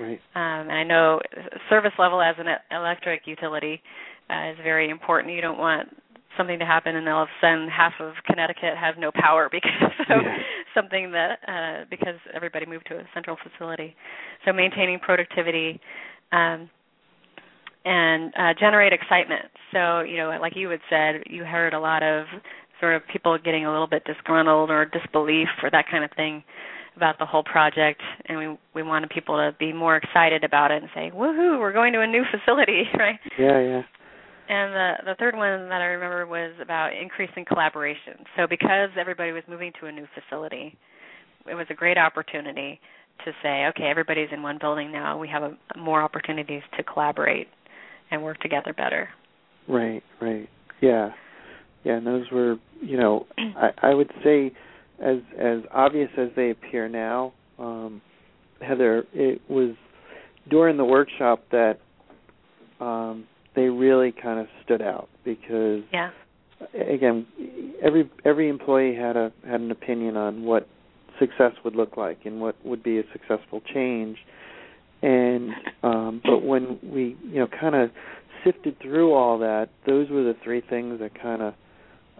Right. 0.00 0.20
um, 0.34 0.68
and 0.68 0.72
I 0.72 0.84
know 0.84 1.20
service 1.68 1.92
level 1.98 2.20
as 2.20 2.34
an 2.38 2.46
electric 2.70 3.26
utility 3.26 3.80
uh, 4.30 4.50
is 4.52 4.56
very 4.62 4.90
important. 4.90 5.34
You 5.34 5.40
don't 5.40 5.58
want 5.58 5.88
something 6.36 6.58
to 6.58 6.66
happen 6.66 6.96
and 6.96 7.08
all 7.08 7.22
of 7.22 7.28
a 7.28 7.40
sudden 7.46 7.68
half 7.68 7.94
of 8.00 8.12
Connecticut 8.26 8.76
has 8.78 8.94
no 8.98 9.10
power 9.14 9.48
because 9.52 9.92
of 10.10 10.22
Yeah. 10.22 10.36
something 10.74 11.10
that 11.12 11.38
uh, 11.48 11.84
because 11.90 12.16
everybody 12.34 12.66
moved 12.66 12.86
to 12.88 12.96
a 12.98 13.04
central 13.14 13.36
facility. 13.42 13.94
So 14.44 14.52
maintaining 14.52 14.98
productivity 14.98 15.80
um, 16.32 16.68
and 17.86 18.34
uh, 18.36 18.52
generate 18.58 18.92
excitement. 18.92 19.46
So 19.72 20.00
you 20.00 20.18
know, 20.18 20.36
like 20.40 20.54
you 20.56 20.68
had 20.68 20.80
said, 20.90 21.22
you 21.30 21.44
heard 21.44 21.72
a 21.72 21.80
lot 21.80 22.02
of 22.02 22.26
sort 22.80 22.94
of 22.94 23.02
people 23.10 23.38
getting 23.38 23.64
a 23.64 23.70
little 23.70 23.86
bit 23.86 24.04
disgruntled 24.04 24.70
or 24.70 24.84
disbelief 24.84 25.48
or 25.62 25.70
that 25.70 25.86
kind 25.90 26.04
of 26.04 26.10
thing 26.16 26.44
about 26.96 27.18
the 27.18 27.26
whole 27.26 27.42
project 27.44 28.00
and 28.26 28.38
we 28.38 28.58
we 28.74 28.82
wanted 28.82 29.08
people 29.10 29.36
to 29.36 29.54
be 29.58 29.72
more 29.72 29.96
excited 29.96 30.44
about 30.44 30.70
it 30.70 30.82
and 30.82 30.90
say 30.94 31.10
woohoo 31.14 31.58
we're 31.60 31.72
going 31.72 31.92
to 31.92 32.00
a 32.00 32.06
new 32.06 32.22
facility 32.30 32.84
right 32.98 33.18
Yeah, 33.38 33.60
yeah. 33.60 33.82
and 34.48 34.72
the 34.74 34.92
the 35.10 35.14
third 35.18 35.34
one 35.36 35.68
that 35.68 35.80
I 35.82 35.86
remember 35.86 36.26
was 36.26 36.52
about 36.60 36.94
increasing 36.94 37.44
collaboration. 37.44 38.24
So 38.36 38.46
because 38.48 38.90
everybody 38.98 39.32
was 39.32 39.42
moving 39.48 39.72
to 39.80 39.86
a 39.86 39.92
new 39.92 40.06
facility, 40.14 40.76
it 41.50 41.54
was 41.54 41.66
a 41.70 41.74
great 41.74 41.98
opportunity 41.98 42.80
to 43.24 43.32
say, 43.42 43.66
okay, 43.68 43.84
everybody's 43.84 44.28
in 44.32 44.42
one 44.42 44.58
building 44.58 44.92
now. 44.92 45.18
We 45.18 45.28
have 45.28 45.42
a, 45.42 45.56
more 45.78 46.02
opportunities 46.02 46.62
to 46.76 46.82
collaborate 46.82 47.48
and 48.10 48.22
work 48.22 48.38
together 48.40 48.72
better. 48.72 49.08
Right, 49.68 50.02
right. 50.20 50.48
Yeah. 50.80 51.10
Yeah, 51.84 51.94
and 51.98 52.06
those 52.06 52.24
were, 52.32 52.56
you 52.80 52.96
know, 52.96 53.26
I, 53.38 53.70
I 53.82 53.94
would 53.94 54.10
say 54.24 54.52
as 55.02 55.18
as 55.38 55.60
obvious 55.72 56.10
as 56.18 56.28
they 56.36 56.50
appear 56.50 56.88
now, 56.88 57.32
um, 57.58 58.00
Heather, 58.60 59.04
it 59.12 59.40
was 59.48 59.74
during 60.48 60.76
the 60.76 60.84
workshop 60.84 61.44
that 61.52 61.78
um, 62.80 63.26
they 63.54 63.68
really 63.68 64.12
kind 64.12 64.40
of 64.40 64.46
stood 64.64 64.82
out 64.82 65.08
because 65.24 65.82
Yeah. 65.92 66.10
again, 66.74 67.26
every 67.82 68.10
every 68.24 68.48
employee 68.48 68.94
had 68.94 69.16
a 69.16 69.32
had 69.46 69.60
an 69.60 69.70
opinion 69.70 70.16
on 70.16 70.44
what 70.44 70.68
success 71.18 71.52
would 71.64 71.74
look 71.74 71.96
like 71.96 72.18
and 72.24 72.40
what 72.40 72.54
would 72.64 72.82
be 72.82 72.98
a 72.98 73.02
successful 73.12 73.60
change. 73.72 74.18
And 75.02 75.50
um, 75.82 76.20
but 76.24 76.42
when 76.42 76.78
we 76.82 77.16
you 77.22 77.40
know 77.40 77.48
kind 77.60 77.74
of 77.74 77.90
sifted 78.44 78.80
through 78.80 79.12
all 79.12 79.38
that, 79.38 79.68
those 79.86 80.08
were 80.10 80.22
the 80.22 80.34
three 80.42 80.62
things 80.68 81.00
that 81.00 81.20
kind 81.20 81.42
of 81.42 81.54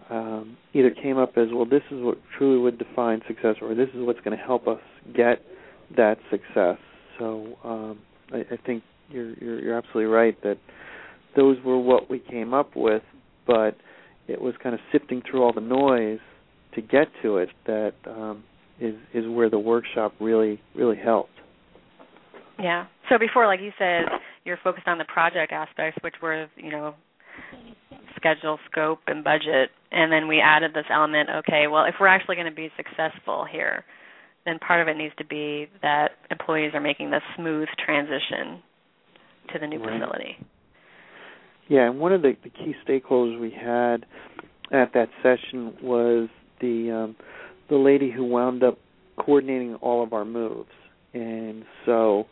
um, 0.09 0.57
either 0.73 0.91
came 0.91 1.17
up 1.17 1.37
as 1.37 1.47
well. 1.51 1.65
This 1.65 1.83
is 1.91 2.01
what 2.01 2.17
truly 2.37 2.59
would 2.59 2.77
define 2.77 3.21
success, 3.27 3.55
or 3.61 3.75
this 3.75 3.89
is 3.89 4.05
what's 4.05 4.19
going 4.21 4.37
to 4.37 4.43
help 4.43 4.67
us 4.67 4.79
get 5.15 5.41
that 5.95 6.17
success. 6.29 6.77
So 7.17 7.57
um, 7.63 7.99
I, 8.31 8.39
I 8.51 8.57
think 8.65 8.83
you're, 9.09 9.33
you're 9.35 9.59
you're 9.59 9.77
absolutely 9.77 10.05
right 10.05 10.41
that 10.43 10.57
those 11.35 11.57
were 11.63 11.79
what 11.79 12.09
we 12.09 12.19
came 12.19 12.53
up 12.53 12.75
with, 12.75 13.03
but 13.45 13.75
it 14.27 14.41
was 14.41 14.53
kind 14.61 14.75
of 14.75 14.81
sifting 14.91 15.21
through 15.29 15.43
all 15.43 15.53
the 15.53 15.61
noise 15.61 16.19
to 16.75 16.81
get 16.81 17.07
to 17.23 17.37
it 17.37 17.49
that 17.65 17.93
um, 18.05 18.43
is 18.79 18.95
is 19.13 19.25
where 19.27 19.49
the 19.49 19.59
workshop 19.59 20.13
really 20.19 20.61
really 20.75 20.97
helped. 20.97 21.31
Yeah. 22.59 22.85
So 23.09 23.17
before, 23.17 23.45
like 23.45 23.61
you 23.61 23.71
said, 23.77 24.05
you're 24.43 24.57
focused 24.63 24.87
on 24.87 24.97
the 24.97 25.05
project 25.05 25.51
aspects, 25.51 26.01
which 26.03 26.15
were, 26.21 26.47
you 26.55 26.71
know, 26.71 26.95
schedule, 28.15 28.59
scope, 28.69 28.99
and 29.07 29.23
budget. 29.23 29.69
And 29.91 30.11
then 30.11 30.27
we 30.27 30.41
added 30.41 30.71
this 30.73 30.85
element, 30.91 31.29
okay, 31.37 31.67
well, 31.67 31.85
if 31.85 31.95
we're 31.99 32.07
actually 32.07 32.35
going 32.35 32.49
to 32.49 32.55
be 32.55 32.69
successful 32.75 33.45
here, 33.49 33.85
then 34.45 34.59
part 34.59 34.81
of 34.81 34.87
it 34.87 34.97
needs 34.97 35.13
to 35.17 35.25
be 35.25 35.67
that 35.81 36.11
employees 36.31 36.71
are 36.73 36.81
making 36.81 37.11
this 37.11 37.21
smooth 37.35 37.67
transition 37.83 38.61
to 39.53 39.59
the 39.59 39.67
new 39.67 39.79
Right. 39.79 39.99
facility. 39.99 40.37
Yeah, 41.69 41.89
and 41.89 41.99
one 41.99 42.13
of 42.13 42.21
the, 42.21 42.33
the 42.43 42.49
key 42.49 42.73
stakeholders 42.87 43.39
we 43.39 43.51
had 43.51 44.05
at 44.71 44.93
that 44.93 45.09
session 45.21 45.75
was 45.81 46.29
the 46.61 46.91
um, 46.91 47.15
the 47.69 47.75
lady 47.75 48.09
who 48.09 48.23
wound 48.23 48.63
up 48.63 48.77
coordinating 49.17 49.75
all 49.75 50.01
of 50.01 50.13
our 50.13 50.23
moves, 50.23 50.69
and 51.13 51.65
so 51.85 52.25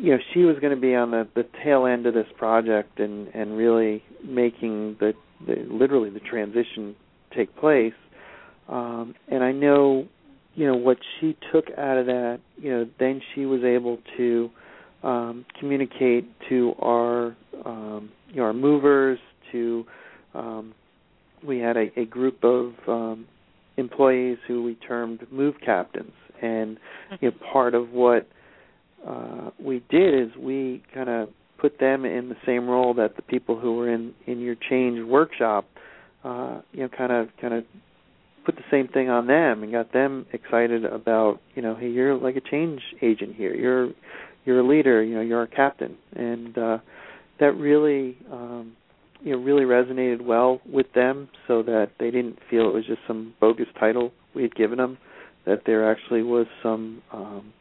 you 0.00 0.12
know 0.12 0.18
she 0.32 0.40
was 0.40 0.56
going 0.60 0.74
to 0.74 0.80
be 0.80 0.94
on 0.94 1.10
the 1.10 1.28
the 1.34 1.46
tail 1.62 1.86
end 1.86 2.06
of 2.06 2.14
this 2.14 2.26
project 2.38 2.98
and 2.98 3.28
and 3.34 3.56
really 3.56 4.02
making 4.24 4.96
the, 4.98 5.12
the 5.46 5.66
literally 5.70 6.10
the 6.10 6.20
transition 6.20 6.96
take 7.34 7.54
place. 7.56 7.94
Um, 8.68 9.14
and 9.28 9.44
I 9.44 9.52
know 9.52 10.06
you 10.54 10.66
know 10.66 10.76
what 10.76 10.98
she 11.18 11.36
took 11.52 11.66
out 11.76 11.98
of 11.98 12.06
that. 12.06 12.40
You 12.56 12.70
know, 12.70 12.88
then 12.98 13.20
she 13.34 13.46
was 13.46 13.62
able 13.62 13.98
to 14.16 14.50
um, 15.02 15.44
communicate 15.58 16.28
to 16.48 16.74
our 16.80 17.36
um, 17.64 18.10
you 18.28 18.36
know 18.36 18.44
our 18.44 18.52
movers 18.52 19.18
to 19.52 19.84
um, 20.34 20.74
we 21.46 21.58
had 21.58 21.76
a, 21.76 21.90
a 21.98 22.04
group 22.04 22.42
of 22.44 22.72
um, 22.86 23.26
employees 23.76 24.38
who 24.46 24.62
we 24.62 24.74
termed 24.76 25.26
move 25.30 25.54
captains 25.64 26.12
And 26.40 26.78
you 27.20 27.30
know, 27.30 27.36
part 27.52 27.74
of 27.74 27.90
what 27.90 28.28
uh, 29.06 29.50
we 29.62 29.82
did 29.90 30.28
is 30.28 30.36
we 30.36 30.82
kind 30.94 31.08
of 31.08 31.28
put 31.58 31.78
them 31.78 32.04
in 32.04 32.28
the 32.28 32.36
same 32.46 32.68
role 32.68 32.94
that 32.94 33.16
the 33.16 33.22
people 33.22 33.58
who 33.58 33.76
were 33.76 33.92
in 33.92 34.14
in 34.26 34.40
your 34.40 34.56
change 34.68 35.02
workshop, 35.06 35.66
uh, 36.24 36.60
you 36.72 36.82
know, 36.82 36.88
kind 36.88 37.12
of 37.12 37.28
kind 37.40 37.54
of 37.54 37.64
put 38.44 38.56
the 38.56 38.62
same 38.70 38.88
thing 38.88 39.10
on 39.10 39.26
them 39.26 39.62
and 39.62 39.72
got 39.72 39.92
them 39.92 40.26
excited 40.32 40.84
about, 40.84 41.40
you 41.54 41.62
know, 41.62 41.74
hey, 41.74 41.88
you're 41.88 42.16
like 42.16 42.36
a 42.36 42.40
change 42.40 42.80
agent 43.02 43.34
here. 43.36 43.54
You're 43.54 43.90
you're 44.44 44.60
a 44.60 44.66
leader. 44.66 45.02
You 45.02 45.16
know, 45.16 45.20
you're 45.20 45.42
a 45.42 45.48
captain, 45.48 45.96
and 46.14 46.56
uh, 46.56 46.78
that 47.38 47.52
really. 47.52 48.16
Um, 48.30 48.76
you 49.22 49.32
know 49.32 49.38
really 49.42 49.64
resonated 49.64 50.22
well 50.22 50.60
with 50.64 50.86
them 50.94 51.28
so 51.46 51.62
that 51.62 51.90
they 51.98 52.10
didn't 52.10 52.38
feel 52.48 52.68
it 52.68 52.74
was 52.74 52.86
just 52.86 53.00
some 53.06 53.34
bogus 53.40 53.66
title 53.78 54.12
we 54.34 54.42
had 54.42 54.54
given 54.54 54.78
them 54.78 54.96
that 55.46 55.62
there 55.66 55.90
actually 55.90 56.22
was 56.22 56.46
some 56.62 57.02
um 57.12 57.52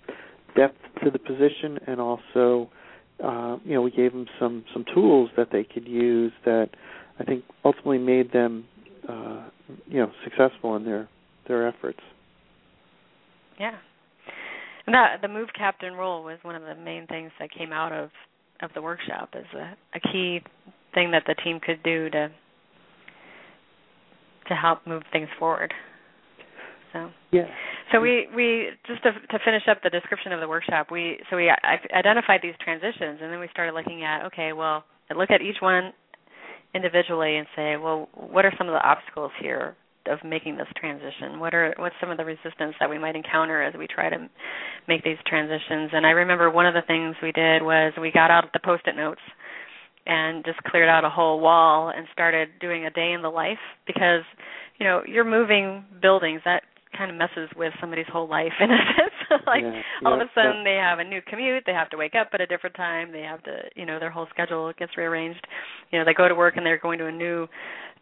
depth 0.56 0.78
to 1.04 1.12
the 1.12 1.20
position 1.20 1.80
and 1.88 2.00
also 2.00 2.70
uh 3.24 3.58
you 3.64 3.74
know 3.74 3.82
we 3.82 3.92
gave 3.92 4.12
them 4.12 4.26
some 4.40 4.64
some 4.74 4.86
tools 4.94 5.30
that 5.38 5.50
they 5.52 5.64
could 5.64 5.88
use 5.88 6.32
that 6.46 6.70
I 7.20 7.24
think 7.24 7.44
ultimately 7.66 7.98
made 7.98 8.32
them 8.32 8.66
uh 9.08 9.48
you 9.88 10.00
know 10.00 10.12
successful 10.24 10.76
in 10.76 10.86
their 10.86 11.08
their 11.48 11.68
efforts 11.68 12.00
yeah 13.60 13.76
and 14.86 14.94
that 14.94 15.22
the 15.22 15.28
move 15.28 15.50
captain 15.58 15.94
role 15.94 16.24
was 16.24 16.40
one 16.42 16.56
of 16.56 16.64
the 16.64 16.76
main 16.76 17.08
things 17.08 17.32
that 17.40 17.50
came 17.52 17.72
out 17.72 17.92
of 17.92 18.10
of 18.62 18.72
the 18.74 18.82
workshop 18.82 19.30
as 19.34 19.46
a, 19.56 19.76
a 19.96 20.00
key 20.00 20.42
thing 20.94 21.12
that 21.12 21.24
the 21.28 21.36
team 21.44 21.60
could 21.60 21.82
do 21.84 22.10
to 22.10 22.30
to 24.48 24.56
help 24.56 24.86
move 24.86 25.04
things 25.12 25.30
forward. 25.38 25.74
So 26.92 27.10
yeah. 27.32 27.46
So 27.92 28.00
we 28.00 28.28
we 28.36 28.70
just 28.88 29.02
to 29.04 29.12
to 29.12 29.40
finish 29.44 29.64
up 29.70 29.82
the 29.84 29.90
description 29.90 30.32
of 30.32 30.40
the 30.40 30.48
workshop, 30.48 30.88
we 30.92 31.20
so 31.30 31.36
we 31.36 31.52
identified 31.94 32.42
these 32.44 32.54
transitions, 32.64 33.20
and 33.22 33.32
then 33.32 33.40
we 33.40 33.48
started 33.52 33.74
looking 33.74 34.04
at 34.04 34.26
okay, 34.28 34.54
well, 34.54 34.84
look 35.16 35.32
at 35.32 35.42
each 35.42 35.58
one 35.60 35.94
individually 36.76 37.38
and 37.38 37.48
say, 37.56 37.78
well, 37.78 38.08
what 38.14 38.46
are 38.46 38.54
some 38.58 38.68
of 38.68 38.74
the 38.74 38.88
obstacles 38.88 39.32
here 39.42 39.76
of 40.06 40.20
making 40.24 40.58
this 40.58 40.68
transition? 40.80 41.40
What 41.40 41.54
are 41.54 41.74
what's 41.78 41.96
some 42.00 42.12
of 42.12 42.18
the 42.18 42.26
resistance 42.26 42.76
that 42.80 42.90
we 42.90 43.00
might 43.00 43.16
encounter 43.16 43.62
as 43.62 43.74
we 43.78 43.88
try 43.88 44.10
to 44.10 44.30
make 44.88 45.04
these 45.04 45.18
transitions? 45.26 45.92
And 45.94 46.06
I 46.06 46.12
remember 46.12 46.50
one 46.52 46.68
of 46.68 46.74
the 46.74 46.84
things 46.86 47.16
we 47.22 47.32
did 47.32 47.64
was 47.64 47.94
we 48.00 48.12
got 48.12 48.30
out 48.30 48.46
the 48.54 48.60
post-it 48.64 48.96
notes 48.96 49.22
and 50.06 50.46
just 50.46 50.62
cleared 50.64 50.90
out 50.90 51.06
a 51.06 51.10
whole 51.10 51.40
wall 51.40 51.92
and 51.96 52.08
started 52.14 52.50
doing 52.60 52.86
a 52.86 52.90
day 52.90 53.14
in 53.14 53.22
the 53.22 53.30
life 53.30 53.58
because 53.86 54.24
you 54.80 54.86
know 54.86 55.02
you're 55.08 55.26
moving 55.26 55.86
buildings 56.02 56.42
that 56.46 56.64
kind 56.98 57.12
of 57.12 57.18
messes 57.18 57.50
with 57.56 57.74
somebody's 57.80 58.08
whole 58.12 58.28
life 58.28 58.54
in 58.60 58.72
a 58.72 58.78
sense 58.98 59.42
like 59.48 59.64
yeah, 59.64 59.82
all 60.06 60.18
yeah, 60.18 60.22
of 60.24 60.28
a 60.28 60.32
sudden 60.34 60.58
yeah. 60.58 60.64
they 60.64 60.76
have 60.76 61.00
a 61.00 61.04
new 61.04 61.22
commute 61.28 61.64
they 61.66 61.74
have 61.74 61.90
to 61.90 61.98
wake 61.98 62.14
up 62.20 62.30
at 62.34 62.42
a 62.42 62.48
different 62.48 62.76
time 62.76 63.12
they 63.12 63.22
have 63.22 63.42
to 63.44 63.58
you 63.76 63.86
know 63.86 64.00
their 64.00 64.10
whole 64.10 64.28
schedule 64.30 64.72
gets 64.78 64.98
rearranged 64.98 65.46
you 65.92 66.00
know 66.00 66.06
they 66.06 66.14
go 66.14 66.28
to 66.28 66.36
work 66.36 66.58
and 66.58 66.66
they're 66.66 66.80
going 66.80 67.00
to 67.00 67.08
a 67.08 67.12
new 67.12 67.48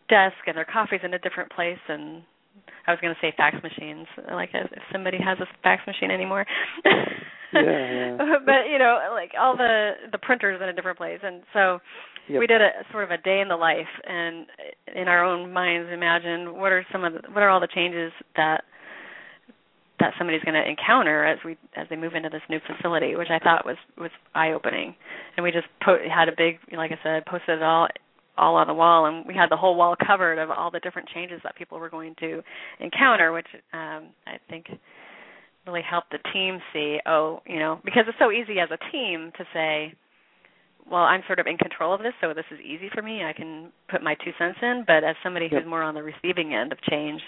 desk 0.09 0.37
and 0.45 0.55
their 0.55 0.65
coffee's 0.65 1.01
in 1.03 1.13
a 1.13 1.19
different 1.19 1.51
place 1.51 1.79
and 1.89 2.23
I 2.87 2.91
was 2.91 2.99
going 3.01 3.13
to 3.13 3.19
say 3.21 3.33
fax 3.35 3.57
machines 3.61 4.07
like 4.31 4.49
if 4.53 4.71
somebody 4.91 5.17
has 5.23 5.37
a 5.39 5.47
fax 5.63 5.85
machine 5.85 6.11
anymore 6.11 6.45
yeah, 6.83 7.01
yeah. 7.53 8.17
but 8.45 8.71
you 8.71 8.79
know 8.79 9.11
like 9.13 9.31
all 9.39 9.57
the 9.57 9.91
the 10.11 10.17
printers 10.17 10.61
in 10.61 10.69
a 10.69 10.73
different 10.73 10.97
place 10.97 11.19
and 11.23 11.43
so 11.53 11.79
Yep. 12.29 12.39
we 12.41 12.47
did 12.47 12.61
a 12.61 12.69
sort 12.91 13.05
of 13.05 13.11
a 13.11 13.17
day 13.17 13.39
in 13.39 13.47
the 13.47 13.55
life 13.55 13.87
and 14.05 14.47
in 14.93 15.07
our 15.07 15.23
own 15.23 15.53
minds 15.53 15.89
imagine 15.93 16.59
what 16.59 16.73
are 16.73 16.85
some 16.91 17.05
of 17.05 17.13
the, 17.13 17.21
what 17.31 17.41
are 17.41 17.47
all 17.49 17.61
the 17.61 17.69
changes 17.73 18.11
that 18.35 18.65
that 19.99 20.13
somebody's 20.17 20.43
going 20.43 20.53
to 20.53 20.69
encounter 20.69 21.25
as 21.25 21.39
we 21.43 21.57
as 21.75 21.87
they 21.89 21.95
move 21.95 22.13
into 22.13 22.29
this 22.29 22.41
new 22.49 22.59
facility 22.65 23.15
which 23.15 23.29
i 23.29 23.39
thought 23.39 23.65
was 23.65 23.77
was 23.97 24.11
eye 24.35 24.51
opening 24.51 24.95
and 25.35 25.43
we 25.43 25.51
just 25.51 25.67
po- 25.83 25.97
had 26.13 26.29
a 26.29 26.33
big 26.37 26.59
like 26.75 26.91
i 26.91 26.99
said 27.03 27.25
posted 27.25 27.57
it 27.57 27.63
all 27.63 27.87
all 28.37 28.55
on 28.55 28.67
the 28.67 28.73
wall 28.73 29.05
and 29.07 29.25
we 29.25 29.33
had 29.33 29.49
the 29.49 29.57
whole 29.57 29.75
wall 29.75 29.95
covered 30.05 30.37
of 30.37 30.51
all 30.51 30.69
the 30.69 30.79
different 30.81 31.09
changes 31.09 31.39
that 31.43 31.55
people 31.55 31.79
were 31.79 31.89
going 31.89 32.15
to 32.19 32.41
encounter 32.79 33.31
which 33.31 33.47
um 33.73 34.09
i 34.27 34.37
think 34.49 34.67
really 35.65 35.81
helped 35.81 36.11
the 36.11 36.19
team 36.31 36.59
see 36.71 36.99
oh 37.07 37.41
you 37.45 37.59
know 37.59 37.79
because 37.83 38.03
it's 38.07 38.17
so 38.19 38.31
easy 38.31 38.59
as 38.59 38.69
a 38.71 38.91
team 38.91 39.31
to 39.37 39.43
say 39.53 39.93
well 40.89 41.01
i'm 41.01 41.23
sort 41.25 41.39
of 41.39 41.47
in 41.47 41.57
control 41.57 41.93
of 41.93 42.01
this 42.01 42.13
so 42.21 42.33
this 42.33 42.45
is 42.51 42.59
easy 42.59 42.89
for 42.93 43.01
me 43.01 43.23
i 43.23 43.33
can 43.33 43.71
put 43.89 44.03
my 44.03 44.15
two 44.23 44.31
cents 44.37 44.59
in. 44.61 44.83
But 44.85 45.03
as 45.03 45.15
somebody 45.23 45.47
who's 45.49 45.65
more 45.67 45.81
on 45.81 45.95
the 45.95 46.03
receiving 46.03 46.53
end 46.53 46.71
of 46.71 46.79
change 46.81 47.21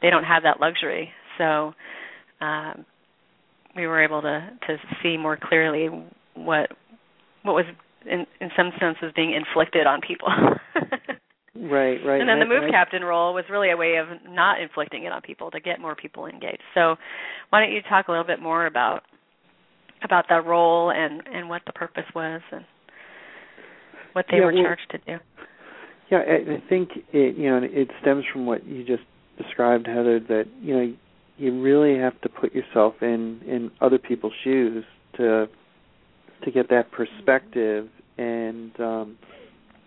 they 0.00 0.10
don't 0.10 0.24
have 0.24 0.42
that 0.44 0.60
luxury. 0.60 1.10
So 1.38 1.74
um 2.44 2.84
we 3.76 3.86
were 3.86 4.02
able 4.02 4.20
to 4.22 4.36
to 4.66 4.76
see 5.02 5.16
more 5.16 5.36
clearly 5.48 5.88
what 6.34 6.66
what 7.42 7.54
was 7.54 7.64
in 8.06 8.26
in 8.40 8.50
some 8.56 8.70
senses 8.80 9.12
being 9.16 9.32
inflicted 9.32 9.86
on 9.86 10.00
people 10.00 10.28
right 11.72 11.98
right 12.04 12.20
and 12.20 12.28
then 12.28 12.38
the 12.40 12.46
move 12.54 12.64
I- 12.64 12.70
captain 12.70 13.02
role 13.04 13.32
was 13.34 13.44
really 13.50 13.70
a 13.70 13.76
way 13.76 13.96
of 13.96 14.06
not 14.28 14.60
inflicting 14.60 15.04
it 15.04 15.12
on 15.12 15.20
people 15.22 15.50
to 15.52 15.60
get 15.60 15.80
more 15.80 15.94
people 15.94 16.26
engaged. 16.26 16.62
So, 16.74 16.96
why 17.50 17.60
don't 17.60 17.72
you 17.72 17.80
talk 17.88 18.08
a 18.08 18.10
little 18.10 18.26
bit 18.26 18.40
more 18.42 18.66
about 18.66 19.02
about 20.02 20.24
that 20.28 20.44
role 20.44 20.90
and 20.90 21.22
and 21.32 21.48
what 21.48 21.62
the 21.66 21.72
purpose 21.72 22.08
was 22.14 22.42
and 22.52 22.64
what 24.12 24.26
they 24.30 24.38
Yeah, 24.38 24.46
were 24.46 24.52
well- 24.52 24.64
charged 24.64 24.90
to 24.90 24.98
do? 24.98 25.18
Yeah, 26.10 26.18
I, 26.18 26.54
I 26.56 26.62
think 26.68 26.90
it 27.12 27.36
you 27.36 27.48
know 27.50 27.60
it 27.62 27.88
stems 28.02 28.24
from 28.32 28.46
what 28.46 28.66
you 28.66 28.84
just 28.84 29.04
described, 29.38 29.86
Heather. 29.86 30.20
That 30.20 30.44
you 30.60 30.76
know 30.76 30.94
you 31.36 31.60
really 31.60 31.98
have 31.98 32.20
to 32.22 32.28
put 32.28 32.54
yourself 32.54 32.94
in 33.02 33.40
in 33.46 33.70
other 33.80 33.98
people's 33.98 34.32
shoes 34.42 34.84
to 35.16 35.48
to 36.44 36.50
get 36.50 36.68
that 36.70 36.90
perspective. 36.92 37.88
And 38.18 38.78
um, 38.80 39.18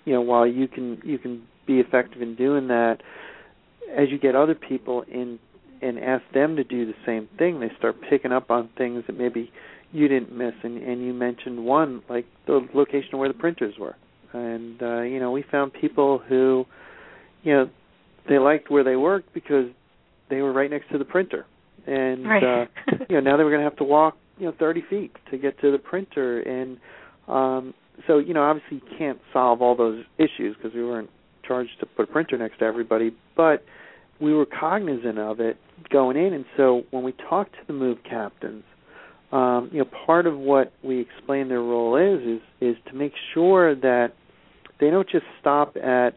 you 0.05 0.13
know, 0.13 0.21
while 0.21 0.47
you 0.47 0.67
can 0.67 1.01
you 1.03 1.17
can 1.17 1.43
be 1.65 1.79
effective 1.79 2.21
in 2.21 2.35
doing 2.35 2.67
that, 2.67 2.97
as 3.97 4.09
you 4.09 4.19
get 4.19 4.35
other 4.35 4.55
people 4.55 5.03
in 5.11 5.39
and 5.81 5.99
ask 5.99 6.23
them 6.33 6.55
to 6.55 6.63
do 6.63 6.85
the 6.85 6.95
same 7.05 7.29
thing, 7.37 7.59
they 7.59 7.71
start 7.77 7.95
picking 8.09 8.31
up 8.31 8.49
on 8.49 8.69
things 8.77 9.03
that 9.07 9.17
maybe 9.17 9.51
you 9.91 10.07
didn't 10.07 10.35
miss. 10.35 10.53
And, 10.63 10.81
and 10.81 11.05
you 11.05 11.13
mentioned 11.13 11.63
one, 11.63 12.01
like 12.09 12.25
the 12.47 12.67
location 12.73 13.19
where 13.19 13.27
the 13.27 13.35
printers 13.35 13.75
were 13.79 13.95
and 14.33 14.81
uh 14.81 15.01
you 15.01 15.19
know 15.19 15.31
we 15.31 15.43
found 15.51 15.73
people 15.73 16.19
who 16.27 16.65
you 17.43 17.53
know 17.53 17.69
they 18.29 18.37
liked 18.37 18.69
where 18.69 18.83
they 18.83 18.95
worked 18.95 19.33
because 19.33 19.67
they 20.29 20.41
were 20.41 20.53
right 20.53 20.69
next 20.69 20.89
to 20.91 20.97
the 20.97 21.05
printer. 21.05 21.45
And 21.85 22.25
Right. 22.25 22.43
uh 22.43 22.65
you 23.09 23.15
know 23.15 23.31
now 23.31 23.37
they 23.37 23.43
were 23.43 23.49
going 23.51 23.61
to 23.61 23.69
have 23.69 23.77
to 23.77 23.83
walk 23.83 24.17
you 24.37 24.45
know 24.45 24.53
30 24.59 24.83
feet 24.89 25.11
to 25.31 25.37
get 25.37 25.59
to 25.61 25.71
the 25.71 25.77
printer. 25.77 26.39
And 26.41 26.77
um 27.27 27.73
so 28.05 28.17
you 28.19 28.33
know 28.33 28.43
obviously 28.43 28.77
you 28.77 28.97
can't 28.97 29.19
solve 29.33 29.61
all 29.61 29.75
those 29.75 30.03
issues 30.17 30.55
because 30.55 30.73
we 30.73 30.83
weren't 30.83 31.09
charged 31.47 31.79
to 31.79 31.85
put 31.85 32.09
a 32.09 32.11
printer 32.11 32.37
next 32.37 32.59
to 32.59 32.65
everybody. 32.65 33.15
But 33.35 33.63
we 34.19 34.33
were 34.33 34.45
cognizant 34.45 35.19
of 35.19 35.39
it 35.39 35.57
going 35.89 36.17
in. 36.17 36.33
And 36.33 36.45
so 36.55 36.83
when 36.91 37.03
we 37.03 37.13
talked 37.29 37.53
to 37.53 37.59
the 37.67 37.73
move 37.73 37.99
captains 38.03 38.63
um, 39.31 39.69
you 39.73 39.79
know, 39.79 39.89
part 40.05 40.25
of 40.25 40.37
what 40.37 40.71
we 40.83 40.99
explain 40.99 41.49
their 41.49 41.61
role 41.61 41.97
is 41.97 42.21
is 42.25 42.41
is 42.61 42.75
to 42.89 42.93
make 42.93 43.11
sure 43.33 43.75
that 43.75 44.13
they 44.79 44.89
don't 44.89 45.09
just 45.09 45.25
stop 45.41 45.75
at 45.75 46.11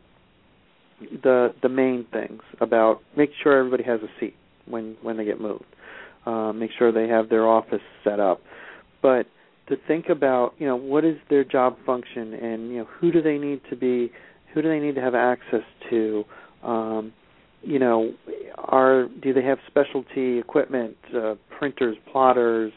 the 1.23 1.55
the 1.63 1.69
main 1.69 2.07
things 2.13 2.43
about 2.61 3.01
make 3.17 3.31
sure 3.43 3.59
everybody 3.59 3.85
has 3.85 4.01
a 4.03 4.21
seat 4.21 4.35
when 4.67 4.97
when 5.03 5.17
they 5.17 5.25
get 5.25 5.41
moved, 5.41 5.65
uh, 6.27 6.53
make 6.53 6.71
sure 6.79 6.93
they 6.93 7.09
have 7.09 7.29
their 7.29 7.47
office 7.47 7.83
set 8.05 8.21
up, 8.21 8.41
but 9.03 9.27
to 9.69 9.77
think 9.87 10.09
about 10.09 10.55
you 10.59 10.67
know 10.67 10.77
what 10.77 11.05
is 11.05 11.17
their 11.29 11.45
job 11.45 11.77
function 11.87 12.35
and 12.35 12.71
you 12.71 12.79
know 12.79 12.89
who 13.01 13.13
do 13.13 13.23
they 13.23 13.39
need 13.39 13.61
to 13.71 13.77
be 13.77 14.11
who 14.53 14.63
do 14.63 14.69
they 14.69 14.81
need 14.81 14.95
to 14.95 15.01
have 15.01 15.15
access 15.15 15.65
to? 15.91 16.25
Um, 16.63 17.13
you 17.63 17.79
know 17.79 18.13
are 18.57 19.09
do 19.23 19.33
they 19.33 19.43
have 19.43 19.59
specialty 19.67 20.39
equipment 20.39 20.97
uh, 21.15 21.35
printers 21.59 21.97
plotters 22.11 22.73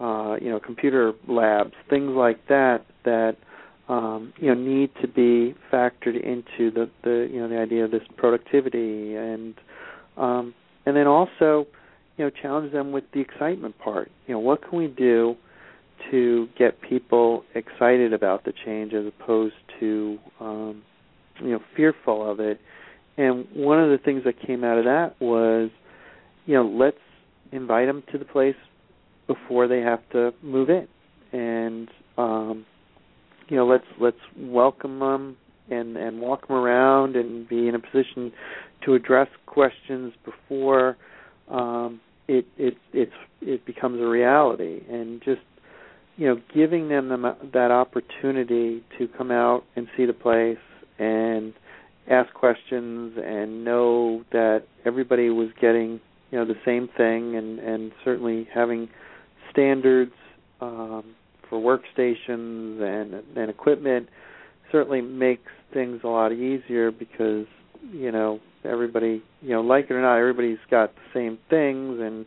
uh, 0.00 0.36
you 0.40 0.48
know, 0.48 0.58
computer 0.58 1.12
labs, 1.28 1.74
things 1.88 2.10
like 2.12 2.48
that 2.48 2.86
that 3.04 3.36
um, 3.90 4.32
you 4.36 4.46
know 4.46 4.54
need 4.54 4.90
to 5.02 5.08
be 5.08 5.54
factored 5.70 6.14
into 6.14 6.70
the, 6.70 6.88
the 7.02 7.28
you 7.30 7.40
know 7.40 7.48
the 7.48 7.58
idea 7.58 7.84
of 7.84 7.90
this 7.90 8.04
productivity 8.16 9.16
and 9.16 9.54
um, 10.16 10.54
and 10.86 10.96
then 10.96 11.08
also 11.08 11.66
you 12.16 12.24
know 12.24 12.30
challenge 12.30 12.72
them 12.72 12.92
with 12.92 13.04
the 13.12 13.20
excitement 13.20 13.76
part. 13.78 14.10
You 14.28 14.34
know, 14.34 14.38
what 14.38 14.62
can 14.62 14.78
we 14.78 14.86
do 14.86 15.34
to 16.10 16.48
get 16.56 16.80
people 16.80 17.42
excited 17.54 18.12
about 18.12 18.44
the 18.44 18.52
change 18.64 18.94
as 18.94 19.06
opposed 19.06 19.56
to 19.80 20.18
um, 20.38 20.82
you 21.40 21.50
know 21.50 21.60
fearful 21.76 22.30
of 22.30 22.38
it? 22.38 22.60
And 23.18 23.46
one 23.52 23.80
of 23.80 23.90
the 23.90 23.98
things 23.98 24.22
that 24.24 24.40
came 24.40 24.62
out 24.62 24.78
of 24.78 24.84
that 24.84 25.20
was 25.20 25.70
you 26.46 26.54
know 26.54 26.64
let's 26.64 26.96
invite 27.50 27.88
them 27.88 28.04
to 28.12 28.18
the 28.18 28.24
place 28.24 28.54
before 29.26 29.66
they 29.66 29.80
have 29.80 30.00
to 30.10 30.32
move 30.42 30.70
in 30.70 30.86
and 31.32 31.88
um 32.18 32.66
you 33.50 33.56
know 33.56 33.66
let's 33.66 33.84
let's 34.00 34.16
welcome 34.38 34.98
them 34.98 35.36
and 35.68 35.96
and 35.98 36.20
walk 36.20 36.48
them 36.48 36.56
around 36.56 37.16
and 37.16 37.46
be 37.48 37.68
in 37.68 37.74
a 37.74 37.78
position 37.78 38.32
to 38.84 38.94
address 38.94 39.28
questions 39.46 40.14
before 40.24 40.96
um 41.50 42.00
it 42.30 42.46
it 42.56 42.76
it's 42.92 43.12
it 43.42 43.64
becomes 43.66 44.00
a 44.00 44.06
reality, 44.06 44.82
and 44.88 45.20
just 45.22 45.40
you 46.16 46.28
know 46.28 46.40
giving 46.54 46.88
them 46.88 47.08
the, 47.08 47.36
that 47.52 47.70
opportunity 47.70 48.84
to 48.98 49.08
come 49.08 49.30
out 49.30 49.64
and 49.74 49.88
see 49.96 50.06
the 50.06 50.12
place 50.12 50.58
and 50.98 51.52
ask 52.08 52.32
questions 52.34 53.16
and 53.22 53.64
know 53.64 54.24
that 54.32 54.62
everybody 54.84 55.28
was 55.30 55.48
getting 55.60 56.00
you 56.30 56.38
know 56.38 56.44
the 56.44 56.58
same 56.64 56.88
thing 56.96 57.34
and 57.36 57.58
and 57.58 57.92
certainly 58.04 58.48
having 58.54 58.88
standards 59.50 60.12
um, 60.60 61.04
for 61.50 61.60
workstations 61.60 62.80
and 62.80 63.22
and 63.36 63.50
equipment 63.50 64.08
certainly 64.72 65.00
makes 65.00 65.50
things 65.74 66.00
a 66.04 66.06
lot 66.06 66.32
easier 66.32 66.90
because 66.90 67.46
you 67.92 68.10
know 68.10 68.40
everybody 68.64 69.22
you 69.42 69.50
know 69.50 69.60
like 69.60 69.86
it 69.90 69.92
or 69.92 70.00
not 70.00 70.16
everybody's 70.16 70.58
got 70.70 70.94
the 70.94 71.00
same 71.12 71.38
things. 71.50 71.98
And 72.00 72.24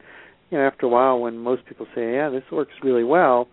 you 0.52 0.58
know 0.58 0.68
after 0.68 0.86
a 0.86 0.90
while 0.90 1.20
when 1.20 1.38
most 1.38 1.66
people 1.66 1.88
say 1.96 2.14
yeah 2.14 2.30
this 2.30 2.44
works 2.52 2.74
really 2.84 3.04
well 3.04 3.48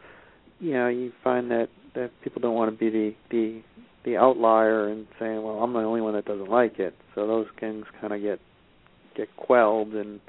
you 0.58 0.72
know 0.72 0.88
you 0.88 1.12
find 1.22 1.50
that 1.50 1.68
that 1.94 2.10
people 2.22 2.42
don't 2.42 2.54
want 2.54 2.70
to 2.70 2.76
be 2.76 2.90
the 2.90 3.14
the 3.30 3.62
the 4.04 4.16
outlier 4.16 4.88
and 4.88 5.06
saying 5.18 5.42
well 5.42 5.62
I'm 5.62 5.72
the 5.72 5.80
only 5.80 6.00
one 6.00 6.14
that 6.14 6.24
doesn't 6.24 6.50
like 6.50 6.78
it. 6.78 6.94
So 7.14 7.26
those 7.26 7.46
things 7.58 7.84
kind 8.00 8.12
of 8.12 8.20
get 8.20 8.40
get 9.16 9.34
quelled 9.36 9.94
and 9.94 10.20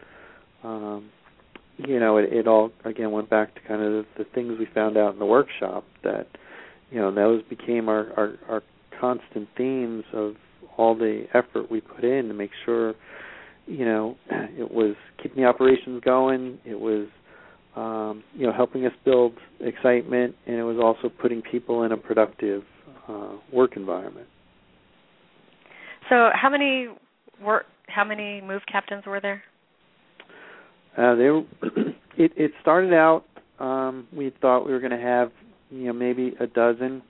um 0.64 1.10
you 1.78 2.00
know 2.00 2.18
it, 2.18 2.32
it 2.32 2.48
all 2.48 2.72
again 2.86 3.12
went 3.12 3.30
back 3.30 3.54
to 3.56 3.62
kind 3.68 3.82
of 3.82 3.92
the, 3.92 4.24
the 4.24 4.30
things 4.36 4.54
we 4.60 4.68
found 4.74 4.98
out 4.98 5.14
in 5.14 5.20
the 5.20 5.26
workshop 5.26 5.86
that 6.04 6.28
you 6.90 7.00
know 7.00 7.14
those 7.14 7.42
became 7.44 7.90
our 7.90 8.12
our, 8.18 8.34
our 8.50 8.64
constant 9.00 9.48
themes 9.58 10.04
of 10.14 10.36
all 10.78 10.96
the 10.96 11.26
effort 11.34 11.70
we 11.72 11.82
put 11.82 12.04
in 12.04 12.28
to 12.28 12.34
make 12.34 12.52
sure 12.66 12.94
you 13.66 13.86
know 13.86 14.16
it 14.32 14.72
was 14.72 14.96
keeping 15.22 15.44
the 15.44 15.48
operations 15.48 16.02
going 16.04 16.58
it 16.66 16.80
was 16.80 17.08
um, 17.76 18.24
you 18.34 18.46
know 18.46 18.54
helping 18.54 18.86
us 18.86 18.94
build 19.06 19.34
excitement 19.60 20.36
and 20.46 20.58
it 20.58 20.64
was 20.64 20.78
also 20.82 21.14
putting 21.22 21.42
people 21.42 21.84
in 21.84 21.92
a 21.92 21.98
productive 21.98 22.64
uh, 23.08 23.36
work 23.52 23.76
environment. 23.76 24.28
So 26.10 26.30
how 26.34 26.50
many 26.50 26.88
work 27.44 27.66
how 27.88 28.04
many 28.04 28.42
move 28.42 28.62
captains 28.72 29.06
were 29.06 29.20
there 29.20 29.44
uh, 30.98 31.16
there 31.16 31.38
it 32.18 32.32
it 32.36 32.52
started 32.62 32.94
out 32.94 33.26
um, 33.60 34.08
we 34.16 34.34
thought 34.42 34.66
we 34.66 34.72
were 34.72 34.80
going 34.80 34.92
to 34.92 34.98
have 34.98 35.32
you 35.70 35.88
know 35.88 35.94
maybe 35.94 36.34
a 36.40 36.48
dozen. 36.48 37.02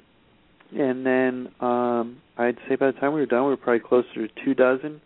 And 0.74 1.06
then 1.06 1.50
um, 1.60 2.22
I'd 2.38 2.58
say 2.70 2.76
by 2.76 2.88
the 2.88 2.94
time 2.94 3.14
we 3.14 3.20
were 3.20 3.26
done, 3.26 3.44
we 3.44 3.50
were 3.50 3.58
probably 3.58 3.82
closer 3.82 4.28
to 4.28 4.28
two 4.46 4.54
dozen, 4.54 5.02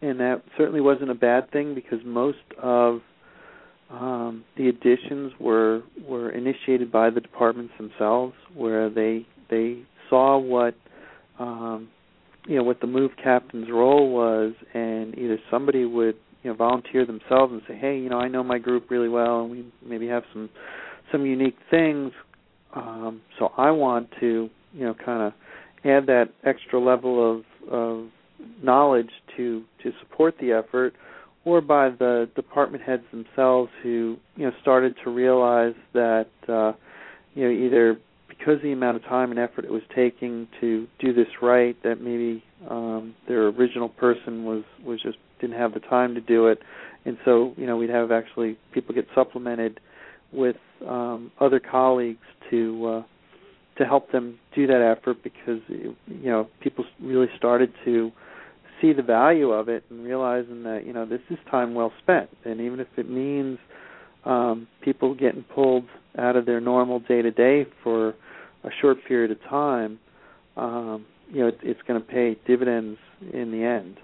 and 0.00 0.20
that 0.20 0.42
certainly 0.56 0.80
wasn't 0.80 1.10
a 1.10 1.14
bad 1.14 1.50
thing 1.50 1.74
because 1.74 1.98
most 2.04 2.38
of 2.62 3.00
um, 3.90 4.44
the 4.56 4.68
additions 4.68 5.32
were 5.40 5.82
were 6.06 6.30
initiated 6.30 6.92
by 6.92 7.10
the 7.10 7.20
departments 7.20 7.72
themselves, 7.76 8.34
where 8.54 8.88
they 8.88 9.26
they 9.48 9.82
saw 10.08 10.38
what 10.38 10.74
um, 11.40 11.88
you 12.46 12.56
know 12.56 12.62
what 12.62 12.80
the 12.80 12.86
move 12.86 13.10
captain's 13.22 13.68
role 13.68 14.10
was, 14.10 14.52
and 14.74 15.18
either 15.18 15.38
somebody 15.50 15.84
would 15.84 16.16
you 16.42 16.50
know 16.50 16.56
volunteer 16.56 17.04
themselves 17.06 17.52
and 17.52 17.62
say, 17.68 17.76
hey, 17.76 17.98
you 17.98 18.08
know, 18.08 18.18
I 18.18 18.28
know 18.28 18.42
my 18.42 18.58
group 18.58 18.90
really 18.90 19.08
well, 19.08 19.42
and 19.42 19.50
we 19.50 19.64
maybe 19.84 20.06
have 20.08 20.22
some 20.32 20.48
some 21.12 21.26
unique 21.26 21.56
things. 21.70 22.12
Um, 22.74 23.22
so 23.38 23.52
I 23.56 23.70
want 23.70 24.10
to 24.20 24.48
you 24.72 24.84
know 24.84 24.94
kind 24.94 25.22
of 25.22 25.32
add 25.84 26.06
that 26.06 26.28
extra 26.44 26.80
level 26.80 27.38
of 27.38 27.70
of 27.70 28.08
knowledge 28.62 29.10
to 29.36 29.64
to 29.82 29.92
support 30.00 30.34
the 30.40 30.52
effort 30.52 30.94
or 31.44 31.60
by 31.60 31.88
the 31.90 32.28
department 32.36 32.82
heads 32.82 33.02
themselves 33.10 33.70
who 33.82 34.16
you 34.36 34.46
know 34.46 34.52
started 34.60 34.94
to 35.04 35.10
realize 35.10 35.74
that 35.92 36.28
uh 36.48 36.72
you 37.34 37.44
know 37.44 37.50
either 37.50 37.98
because 38.40 38.56
of 38.56 38.62
the 38.62 38.72
amount 38.72 38.96
of 38.96 39.04
time 39.04 39.30
and 39.30 39.38
effort 39.38 39.64
it 39.66 39.70
was 39.70 39.82
taking 39.94 40.48
to 40.60 40.86
do 40.98 41.12
this 41.12 41.26
right 41.42 41.80
that 41.82 42.00
maybe 42.00 42.42
um 42.70 43.14
their 43.28 43.48
original 43.48 43.88
person 43.88 44.44
was 44.44 44.64
was 44.84 45.00
just 45.02 45.18
didn't 45.40 45.56
have 45.56 45.74
the 45.74 45.80
time 45.80 46.14
to 46.14 46.20
do 46.20 46.46
it. 46.48 46.58
And 47.04 47.16
so 47.24 47.52
you 47.56 47.66
know 47.66 47.76
we'd 47.76 47.90
have 47.90 48.10
actually 48.10 48.58
people 48.72 48.94
get 48.94 49.06
supplemented 49.14 49.78
with 50.32 50.56
um 50.88 51.30
other 51.38 51.60
colleagues 51.60 52.26
to 52.50 52.86
uh 52.86 53.02
to 53.78 53.84
help 53.84 54.10
them 54.12 54.38
do 54.54 54.66
that 54.66 54.96
effort 54.98 55.22
because 55.22 55.60
you 55.68 55.96
know 56.06 56.48
people 56.62 56.84
really 57.00 57.28
started 57.36 57.72
to 57.84 58.10
see 58.80 58.92
the 58.94 59.02
value 59.02 59.50
of 59.50 59.68
it 59.68 59.84
and 59.90 60.02
realizing 60.04 60.62
that 60.62 60.86
you 60.86 60.92
know 60.92 61.04
this 61.04 61.20
is 61.30 61.38
time 61.50 61.74
well 61.74 61.92
spent. 62.02 62.30
And 62.44 62.60
even 62.60 62.80
if 62.80 62.88
it 62.96 63.08
means 63.08 63.58
um 64.24 64.66
people 64.82 65.14
getting 65.14 65.44
pulled 65.54 65.84
out 66.18 66.36
of 66.36 66.46
their 66.46 66.60
normal 66.60 67.00
day 67.00 67.22
to 67.22 67.30
day 67.30 67.66
for 67.82 68.14
a 68.64 68.70
short 68.80 68.98
period 69.06 69.30
of 69.30 69.40
time 69.48 69.98
um 70.56 71.06
you 71.30 71.40
know 71.40 71.48
it, 71.48 71.58
it's 71.62 71.80
going 71.86 72.00
to 72.00 72.06
pay 72.06 72.36
dividends 72.46 72.98
in 73.32 73.50
the 73.50 73.62
end 73.62 73.96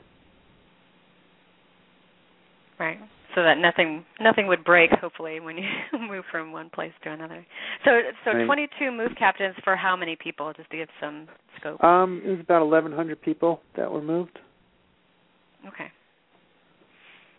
right 2.78 2.98
so 3.36 3.42
that 3.42 3.58
nothing 3.58 4.04
nothing 4.18 4.48
would 4.48 4.64
break 4.64 4.90
hopefully 4.98 5.38
when 5.38 5.58
you 5.58 5.68
move 6.10 6.24
from 6.32 6.52
one 6.52 6.70
place 6.70 6.92
to 7.04 7.10
another. 7.12 7.46
So 7.84 8.00
so 8.24 8.32
right. 8.32 8.46
22 8.46 8.90
move 8.90 9.10
captains 9.16 9.54
for 9.62 9.76
how 9.76 9.94
many 9.94 10.16
people 10.16 10.52
just 10.56 10.70
to 10.70 10.78
give 10.78 10.88
some 11.00 11.28
scope? 11.60 11.84
Um 11.84 12.22
it 12.24 12.30
was 12.30 12.40
about 12.40 12.66
1100 12.66 13.20
people 13.20 13.60
that 13.76 13.92
were 13.92 14.02
moved. 14.02 14.38
Okay. 15.68 15.92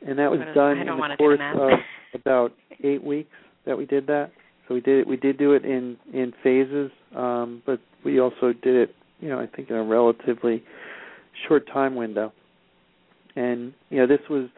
And 0.07 0.19
that 0.19 0.29
was 0.29 0.39
done 0.53 0.77
in 0.77 0.85
the 0.85 1.15
course 1.17 1.39
of 1.55 1.79
about 2.21 2.53
8 2.83 3.03
weeks 3.03 3.31
that 3.65 3.75
we 3.75 3.87
did 3.87 4.05
that. 4.07 4.31
So 4.67 4.73
we 4.73 4.81
did 4.81 5.07
we 5.07 5.17
did 5.17 5.37
do 5.37 5.53
it 5.53 5.65
in 5.65 5.97
in 6.13 6.33
phases 6.43 6.91
um 7.15 7.61
but 7.65 7.79
we 8.03 8.19
also 8.19 8.53
did 8.53 8.75
it, 8.75 8.95
you 9.19 9.29
know, 9.29 9.39
I 9.39 9.47
think 9.47 9.69
in 9.69 9.75
a 9.75 9.83
relatively 9.83 10.63
short 11.47 11.67
time 11.67 11.95
window. 11.95 12.31
And 13.35 13.73
you 13.89 13.97
know, 13.97 14.07
this 14.07 14.21
was 14.29 14.49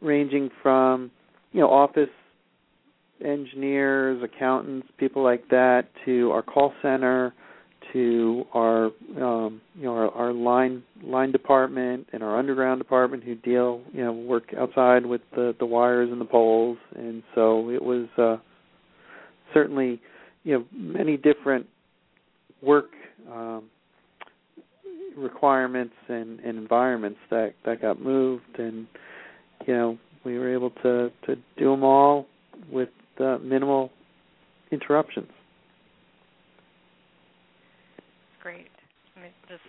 ranging 0.00 0.50
from 0.62 1.10
you 1.52 1.60
know 1.60 1.68
office 1.68 2.08
engineers, 3.24 4.22
accountants, 4.22 4.88
people 4.98 5.22
like 5.22 5.48
that, 5.50 5.84
to 6.04 6.30
our 6.32 6.42
call 6.42 6.72
center, 6.82 7.32
to 7.92 8.44
our 8.54 8.86
um, 9.20 9.60
you 9.74 9.84
know 9.84 9.92
our, 9.94 10.10
our 10.10 10.32
line 10.32 10.82
line 11.02 11.32
department 11.32 12.06
and 12.12 12.22
our 12.22 12.38
underground 12.38 12.80
department 12.80 13.22
who 13.24 13.34
deal 13.36 13.82
you 13.92 14.02
know 14.04 14.12
work 14.12 14.54
outside 14.58 15.04
with 15.04 15.20
the 15.34 15.54
the 15.58 15.66
wires 15.66 16.10
and 16.10 16.20
the 16.20 16.24
poles, 16.26 16.78
and 16.96 17.22
so 17.34 17.70
it 17.70 17.82
was 17.82 18.06
uh, 18.18 18.36
certainly 19.54 20.00
you 20.44 20.58
know 20.58 20.64
many 20.72 21.16
different 21.16 21.66
work 22.62 22.90
um, 23.30 23.64
requirements 25.16 25.94
and, 26.08 26.40
and 26.40 26.58
environments 26.58 27.18
that 27.30 27.54
that 27.64 27.80
got 27.80 28.00
moved 28.00 28.58
and 28.58 28.86
you 29.66 29.74
know, 29.74 29.98
we 30.24 30.38
were 30.38 30.52
able 30.52 30.70
to 30.82 31.10
to 31.26 31.36
do 31.56 31.70
them 31.70 31.84
all 31.84 32.26
with 32.70 32.88
uh, 33.20 33.38
minimal 33.38 33.90
interruptions. 34.70 35.30
Great. 38.42 38.68
I 39.16 39.20
mean, 39.20 39.30
just 39.48 39.62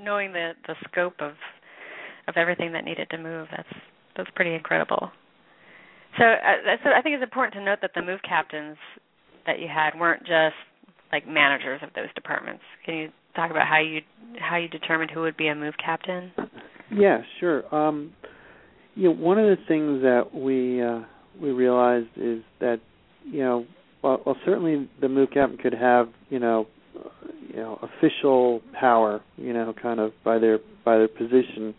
knowing 0.00 0.32
the 0.32 0.52
the 0.66 0.74
scope 0.88 1.14
of 1.20 1.32
of 2.28 2.36
everything 2.36 2.72
that 2.72 2.84
needed 2.84 3.08
to 3.10 3.18
move, 3.18 3.48
that's 3.50 3.80
that's 4.16 4.30
pretty 4.34 4.54
incredible. 4.54 5.10
So, 6.18 6.24
uh, 6.24 6.76
so 6.84 6.90
I 6.96 7.00
think 7.02 7.14
it's 7.14 7.22
important 7.22 7.54
to 7.54 7.64
note 7.64 7.78
that 7.82 7.92
the 7.94 8.02
move 8.02 8.20
captains 8.26 8.76
that 9.46 9.58
you 9.58 9.68
had 9.68 9.98
weren't 9.98 10.22
just 10.22 10.54
like 11.10 11.26
managers 11.26 11.80
of 11.82 11.90
those 11.94 12.12
departments. 12.14 12.62
Can 12.84 12.94
you 12.94 13.08
talk 13.34 13.50
about 13.50 13.66
how 13.66 13.80
you 13.80 14.00
how 14.38 14.56
you 14.56 14.68
determined 14.68 15.10
who 15.10 15.20
would 15.20 15.36
be 15.36 15.48
a 15.48 15.54
move 15.54 15.74
captain? 15.82 16.32
Yeah, 16.90 17.22
sure. 17.40 17.74
Um, 17.74 18.12
you 18.94 19.04
know, 19.04 19.14
one 19.14 19.38
of 19.38 19.46
the 19.46 19.62
things 19.66 20.02
that 20.02 20.34
we 20.34 20.82
uh, 20.82 21.00
we 21.40 21.50
realized 21.50 22.08
is 22.16 22.42
that 22.60 22.80
you 23.24 23.40
know, 23.40 23.66
well, 24.02 24.22
well, 24.26 24.36
certainly 24.44 24.88
the 25.00 25.08
move 25.08 25.30
captain 25.32 25.58
could 25.58 25.74
have 25.74 26.08
you 26.28 26.38
know, 26.38 26.66
you 27.48 27.56
know, 27.56 27.78
official 27.82 28.60
power, 28.78 29.22
you 29.36 29.52
know, 29.52 29.74
kind 29.80 30.00
of 30.00 30.12
by 30.24 30.38
their 30.38 30.58
by 30.84 30.98
their 30.98 31.08
position. 31.08 31.74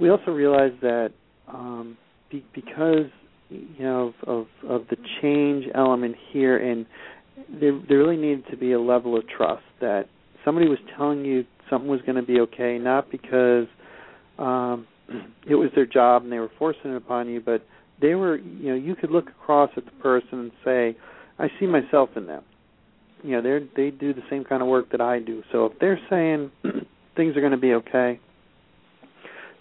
We 0.00 0.10
also 0.10 0.30
realized 0.30 0.80
that 0.80 1.10
um, 1.48 1.96
be, 2.30 2.44
because 2.54 3.10
you 3.52 3.84
know 3.84 4.14
of, 4.22 4.28
of 4.28 4.70
of 4.70 4.86
the 4.88 4.96
change 5.20 5.66
element 5.74 6.16
here, 6.32 6.56
and 6.56 6.86
there 7.60 7.78
there 7.88 7.98
really 7.98 8.16
needed 8.16 8.44
to 8.50 8.56
be 8.56 8.72
a 8.72 8.80
level 8.80 9.16
of 9.16 9.28
trust 9.28 9.64
that 9.80 10.06
somebody 10.44 10.68
was 10.68 10.78
telling 10.96 11.24
you 11.24 11.44
something 11.70 11.88
was 11.88 12.02
going 12.02 12.16
to 12.16 12.22
be 12.22 12.40
okay, 12.40 12.78
not 12.78 13.10
because 13.10 13.66
um, 14.38 14.86
it 15.48 15.54
was 15.54 15.70
their 15.74 15.86
job 15.86 16.22
and 16.22 16.32
they 16.32 16.38
were 16.38 16.50
forcing 16.58 16.90
it 16.90 16.96
upon 16.96 17.28
you, 17.28 17.40
but 17.40 17.64
they 18.00 18.14
were, 18.14 18.36
you 18.38 18.70
know, 18.70 18.74
you 18.74 18.94
could 18.94 19.10
look 19.10 19.28
across 19.28 19.70
at 19.76 19.84
the 19.84 19.90
person 19.92 20.38
and 20.40 20.52
say, 20.64 20.96
I 21.38 21.48
see 21.58 21.66
myself 21.66 22.10
in 22.16 22.26
them. 22.26 22.42
You 23.22 23.40
know, 23.40 23.42
they 23.42 23.90
they 23.90 23.96
do 23.96 24.12
the 24.12 24.22
same 24.28 24.44
kind 24.44 24.62
of 24.62 24.68
work 24.68 24.90
that 24.90 25.00
I 25.00 25.20
do. 25.20 25.42
So 25.52 25.66
if 25.66 25.78
they're 25.78 26.00
saying 26.10 26.50
things 27.16 27.36
are 27.36 27.40
going 27.40 27.52
to 27.52 27.58
be 27.58 27.74
okay, 27.74 28.18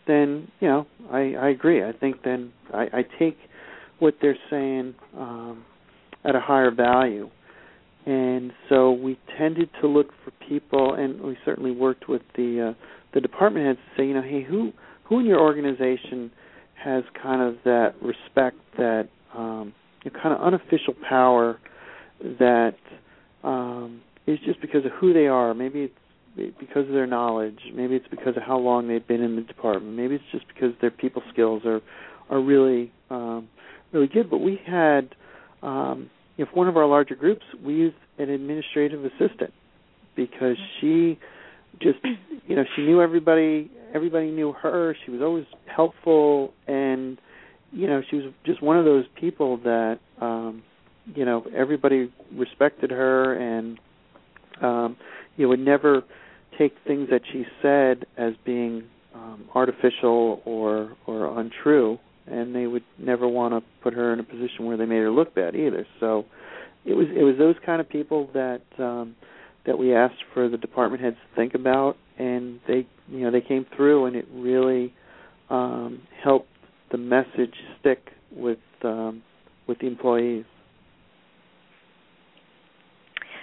then 0.08 0.47
you 0.60 0.67
know 0.67 0.88
I 1.12 1.36
I 1.36 1.49
agree. 1.49 1.84
I 1.84 1.91
think 1.91 2.23
then 2.23 2.54
I, 2.73 2.88
I 2.91 3.06
take 3.19 3.38
what 4.02 4.16
they're 4.22 4.38
saying 4.50 4.96
um, 5.16 5.64
at 6.26 6.36
a 6.36 6.40
higher 6.40 6.72
value. 6.72 7.30
And 8.06 8.52
so 8.68 8.92
we 8.92 9.20
tended 9.38 9.70
to 9.80 9.88
look 9.88 10.08
for 10.26 10.32
people, 10.50 10.96
and 10.96 11.22
we 11.22 11.38
certainly 11.46 11.72
worked 11.72 12.10
with 12.10 12.24
the 12.36 12.72
uh, 12.72 12.86
the 13.14 13.22
department 13.22 13.66
heads 13.68 13.78
to 13.78 14.02
say, 14.02 14.08
you 14.08 14.16
know, 14.16 14.24
hey, 14.24 14.42
who 14.42 14.72
who 15.04 15.20
in 15.20 15.26
your 15.26 15.40
organization 15.40 16.32
has 16.84 17.04
kind 17.22 17.42
of 17.44 17.58
that 17.64 17.94
respect, 18.02 18.58
that 18.78 19.08
um, 19.38 19.72
kind 20.04 20.34
of 20.34 20.42
unofficial 20.42 20.96
power 21.08 21.60
that 22.40 22.76
um, 23.44 24.02
is 24.26 24.40
just 24.46 24.60
because 24.62 24.84
of 24.84 24.92
who 25.00 25.14
they 25.14 25.28
are. 25.28 25.54
Maybe 25.54 25.92
it's 26.36 26.58
because 26.60 26.88
of 26.88 26.94
their 26.94 27.06
knowledge. 27.06 27.60
Maybe 27.72 27.96
it's 27.96 28.08
because 28.10 28.36
of 28.36 28.42
how 28.42 28.58
long 28.58 28.88
they've 28.88 29.08
been 29.08 29.22
in 29.22 29.36
the 29.36 29.44
department. 29.44 29.96
Maybe 29.96 30.16
it's 30.16 30.24
just 30.32 30.48
because 30.48 30.72
their 30.82 30.90
people 30.90 31.22
skills 31.32 31.62
are 31.66 31.82
are 32.32 32.42
really 32.42 32.92
um, 33.12 33.48
really 33.93 34.08
good. 34.08 34.30
But 34.30 34.39
we 34.39 34.60
had, 34.65 35.10
um, 35.62 36.10
if 36.38 36.49
one 36.54 36.67
of 36.67 36.77
our 36.77 36.86
larger 36.86 37.15
groups, 37.15 37.43
we 37.63 37.73
used 37.73 37.95
an 38.17 38.30
administrative 38.30 39.04
assistant 39.06 39.54
because 40.15 40.58
she 40.80 41.17
just 41.82 41.99
you 42.47 42.56
know 42.56 42.63
she 42.75 42.82
knew 42.84 43.01
everybody 43.01 43.71
everybody 43.93 44.30
knew 44.32 44.51
her 44.54 44.95
she 45.06 45.12
was 45.12 45.21
always 45.21 45.45
helpful 45.73 46.54
and 46.67 47.17
you 47.71 47.88
know 47.88 48.01
she 48.10 48.17
was 48.17 48.25
just 48.45 48.62
one 48.62 48.77
of 48.77 48.86
those 48.86 49.06
people 49.19 49.58
that 49.58 49.99
um 50.19 50.62
you 51.15 51.25
know 51.25 51.45
everybody 51.56 52.12
respected 52.36 52.91
her 52.91 53.34
and 53.34 53.80
um 54.62 54.97
you 55.38 55.45
know 55.45 55.49
would 55.49 55.60
never 55.60 56.04
take 56.58 56.73
things 56.86 57.10
that 57.10 57.21
she 57.32 57.45
said 57.62 58.06
as 58.17 58.34
being 58.45 58.84
um 59.15 59.45
artificial 59.56 60.41
or 60.45 60.95
or 61.08 61.39
untrue 61.39 61.97
and 62.28 62.56
they 62.56 62.68
would 62.68 62.84
never 62.98 63.28
want 63.28 63.54
to 63.54 63.62
put 63.82 63.94
her 63.94 64.14
in 64.14 64.20
a 64.20 64.24
position 64.24 64.66
where 64.66 64.78
they 64.78 64.86
made 64.86 65.00
her 65.00 65.12
look 65.12 65.34
bad 65.34 65.56
either 65.56 65.86
so 66.00 66.26
it 66.86 66.94
was 66.94 67.08
it 67.16 67.24
was 67.24 67.36
those 67.38 67.56
kind 67.66 67.80
of 67.80 67.90
people 67.90 68.30
that 68.34 68.62
um 68.80 69.16
that 69.66 69.78
we 69.78 69.94
asked 69.94 70.24
for 70.34 70.50
the 70.50 70.58
department 70.58 71.04
heads 71.04 71.16
to 71.16 71.36
think 71.36 71.54
about, 71.54 71.96
and 72.18 72.60
they 72.68 72.88
you 73.08 73.20
know 73.20 73.32
they 73.32 73.42
came 73.42 73.66
through, 73.76 74.06
and 74.06 74.16
it 74.16 74.26
really 74.34 74.94
um, 75.50 76.02
helped 76.24 76.50
the 76.92 76.98
message 76.98 77.54
stick 77.80 78.10
with 78.36 78.60
um, 78.84 79.22
with 79.68 79.80
the 79.80 79.88
employees. 79.88 80.46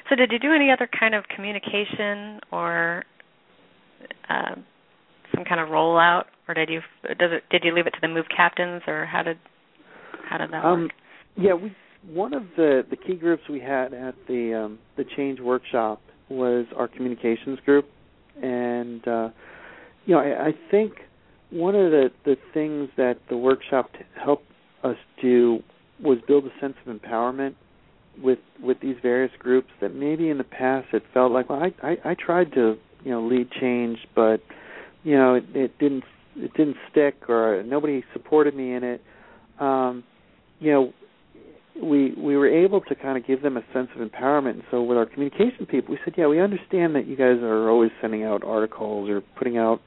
So, 0.09 0.17
did 0.17 0.33
you 0.33 0.39
do 0.39 0.53
any 0.53 0.71
other 0.71 0.89
kind 0.99 1.15
of 1.15 1.25
communication 1.35 2.41
or 2.51 3.05
uh, 4.29 4.55
some 5.35 5.45
kind 5.45 5.61
of 5.61 5.69
rollout, 5.69 6.25
or 6.47 6.55
did 6.55 6.69
you 6.69 6.81
does 7.03 7.31
it 7.33 7.43
did 7.51 7.65
you 7.65 7.75
leave 7.75 7.87
it 7.87 7.93
to 7.93 8.01
the 8.01 8.09
move 8.09 8.27
captains, 8.35 8.83
or 8.87 9.07
how 9.07 9.23
did 9.23 9.39
how 10.29 10.39
did 10.39 10.51
that 10.53 10.65
um, 10.65 10.83
work? 10.83 10.91
Yeah, 11.37 11.55
we 11.55 11.75
one 12.07 12.35
of 12.35 12.45
the 12.57 12.85
the 12.89 12.97
key 12.97 13.15
groups 13.15 13.43
we 13.49 13.61
had 13.61 13.93
at 13.93 14.15
the 14.27 14.55
um, 14.55 14.79
the 14.97 15.05
change 15.17 15.41
workshop 15.41 16.01
was 16.29 16.67
our 16.77 16.89
communications 16.89 17.59
group, 17.65 17.87
and 18.43 19.07
uh, 19.07 19.29
you 20.07 20.15
know 20.15 20.21
I, 20.21 20.49
I 20.49 20.51
think 20.71 20.93
one 21.51 21.75
of 21.75 21.91
the 21.91 22.11
the 22.25 22.37
things 22.55 22.89
that 22.97 23.17
the 23.29 23.37
workshop 23.37 23.91
helped 24.23 24.47
us 24.85 24.97
do 25.21 25.63
was 26.03 26.19
build 26.27 26.45
a 26.45 26.61
sense 26.61 26.75
of 26.87 26.95
empowerment 26.95 27.55
with 28.23 28.39
with 28.63 28.79
these 28.81 28.97
various 29.03 29.33
groups 29.39 29.69
that 29.81 29.95
maybe 29.95 30.29
in 30.29 30.39
the 30.39 30.45
past 30.45 30.89
it 30.93 31.03
felt 31.15 31.33
like 31.33 31.49
well 31.49 31.63
I 31.63 31.87
I, 31.87 32.11
I 32.11 32.15
tried 32.15 32.53
to 32.53 32.77
you 33.05 33.11
know 33.11 33.23
lead 33.23 33.51
change 33.51 33.99
but 34.15 34.41
you 35.09 35.17
know 35.17 35.35
it, 35.35 35.45
it 35.55 35.79
didn't 35.79 36.05
it 36.37 36.53
didn't 36.55 36.77
stick 36.91 37.29
or 37.29 37.63
nobody 37.65 38.05
supported 38.13 38.55
me 38.55 38.75
in 38.75 38.85
it 38.85 39.03
um 39.61 40.05
you 40.61 40.71
know 40.71 40.93
we 41.83 42.13
we 42.17 42.37
were 42.37 42.49
able 42.49 42.81
to 42.81 42.95
kind 42.95 43.17
of 43.17 43.27
give 43.27 43.43
them 43.43 43.57
a 43.57 43.63
sense 43.73 43.89
of 43.97 44.07
empowerment. 44.07 44.51
And 44.51 44.63
so 44.71 44.83
with 44.83 44.99
our 44.99 45.07
communication 45.07 45.67
people, 45.67 45.95
we 45.95 45.99
said, 46.05 46.15
yeah, 46.17 46.27
we 46.27 46.41
understand 46.41 46.95
that 46.95 47.07
you 47.07 47.17
guys 47.17 47.39
are 47.43 47.71
always 47.71 47.91
sending 48.01 48.25
out 48.25 48.43
articles 48.45 49.09
or 49.09 49.21
putting 49.37 49.59
out 49.59 49.81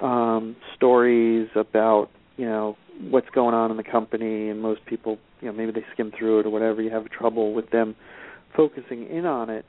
um, 0.00 0.56
stories 0.76 1.48
about 1.54 2.08
you 2.36 2.46
know 2.46 2.76
what's 3.10 3.28
going 3.30 3.54
on 3.54 3.70
in 3.70 3.76
the 3.76 3.84
company, 3.84 4.48
and 4.48 4.60
most 4.60 4.84
people, 4.86 5.18
you 5.40 5.48
know, 5.48 5.54
maybe 5.54 5.72
they 5.72 5.84
skim 5.94 6.12
through 6.16 6.40
it 6.40 6.46
or 6.46 6.50
whatever. 6.50 6.82
You 6.82 6.90
have 6.90 7.08
trouble 7.10 7.54
with 7.54 7.70
them 7.70 7.96
focusing 8.56 9.08
in 9.08 9.26
on 9.26 9.48
it. 9.50 9.64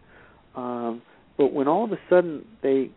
Um, 0.56 1.02
but 1.38 1.54
when 1.54 1.68
all 1.68 1.86
of 1.86 1.92
a 1.92 2.00
sudden 2.10 2.46
they 2.62 2.92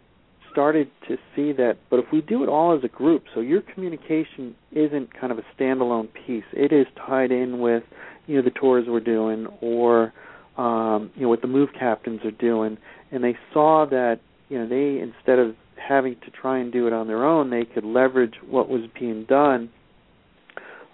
started 0.55 0.89
to 1.09 1.17
see 1.35 1.53
that, 1.53 1.79
but 1.91 1.99
if 1.99 2.07
we 2.13 2.21
do 2.21 2.45
it 2.45 2.49
all 2.49 2.77
as 2.77 2.85
a 2.85 2.89
group, 2.89 3.25
so 3.35 3.41
your 3.41 3.61
communication 3.61 4.55
isn't 4.71 5.13
kind 5.19 5.33
of 5.33 5.39
a 5.39 5.43
standalone 5.59 6.09
piece. 6.27 6.45
It 6.53 6.73
is 6.73 6.87
tied 7.07 7.33
in 7.33 7.59
with 7.59 7.83
you 8.27 8.37
know 8.37 8.43
the 8.43 8.51
tours 8.51 8.85
we're 8.89 9.01
doing 9.01 9.47
or 9.61 10.13
um, 10.57 11.11
you 11.17 11.23
know 11.23 11.29
what 11.29 11.43
the 11.43 11.49
move 11.49 11.71
captains 11.79 12.21
are 12.25 12.31
doing, 12.31 12.79
and 13.11 13.25
they 13.25 13.37
saw 13.53 13.85
that 13.91 14.21
you 14.49 14.59
know 14.59 14.69
they 14.69 15.01
instead 15.03 15.41
of 15.41 15.57
having 15.77 16.15
to 16.25 16.31
try 16.31 16.59
and 16.59 16.73
do 16.73 16.87
it 16.87 16.93
on 16.93 17.09
their 17.09 17.25
own, 17.25 17.51
they 17.51 17.65
could 17.65 17.85
leverage 17.85 18.35
what 18.49 18.69
was 18.69 18.83
being 18.99 19.25
done. 19.25 19.71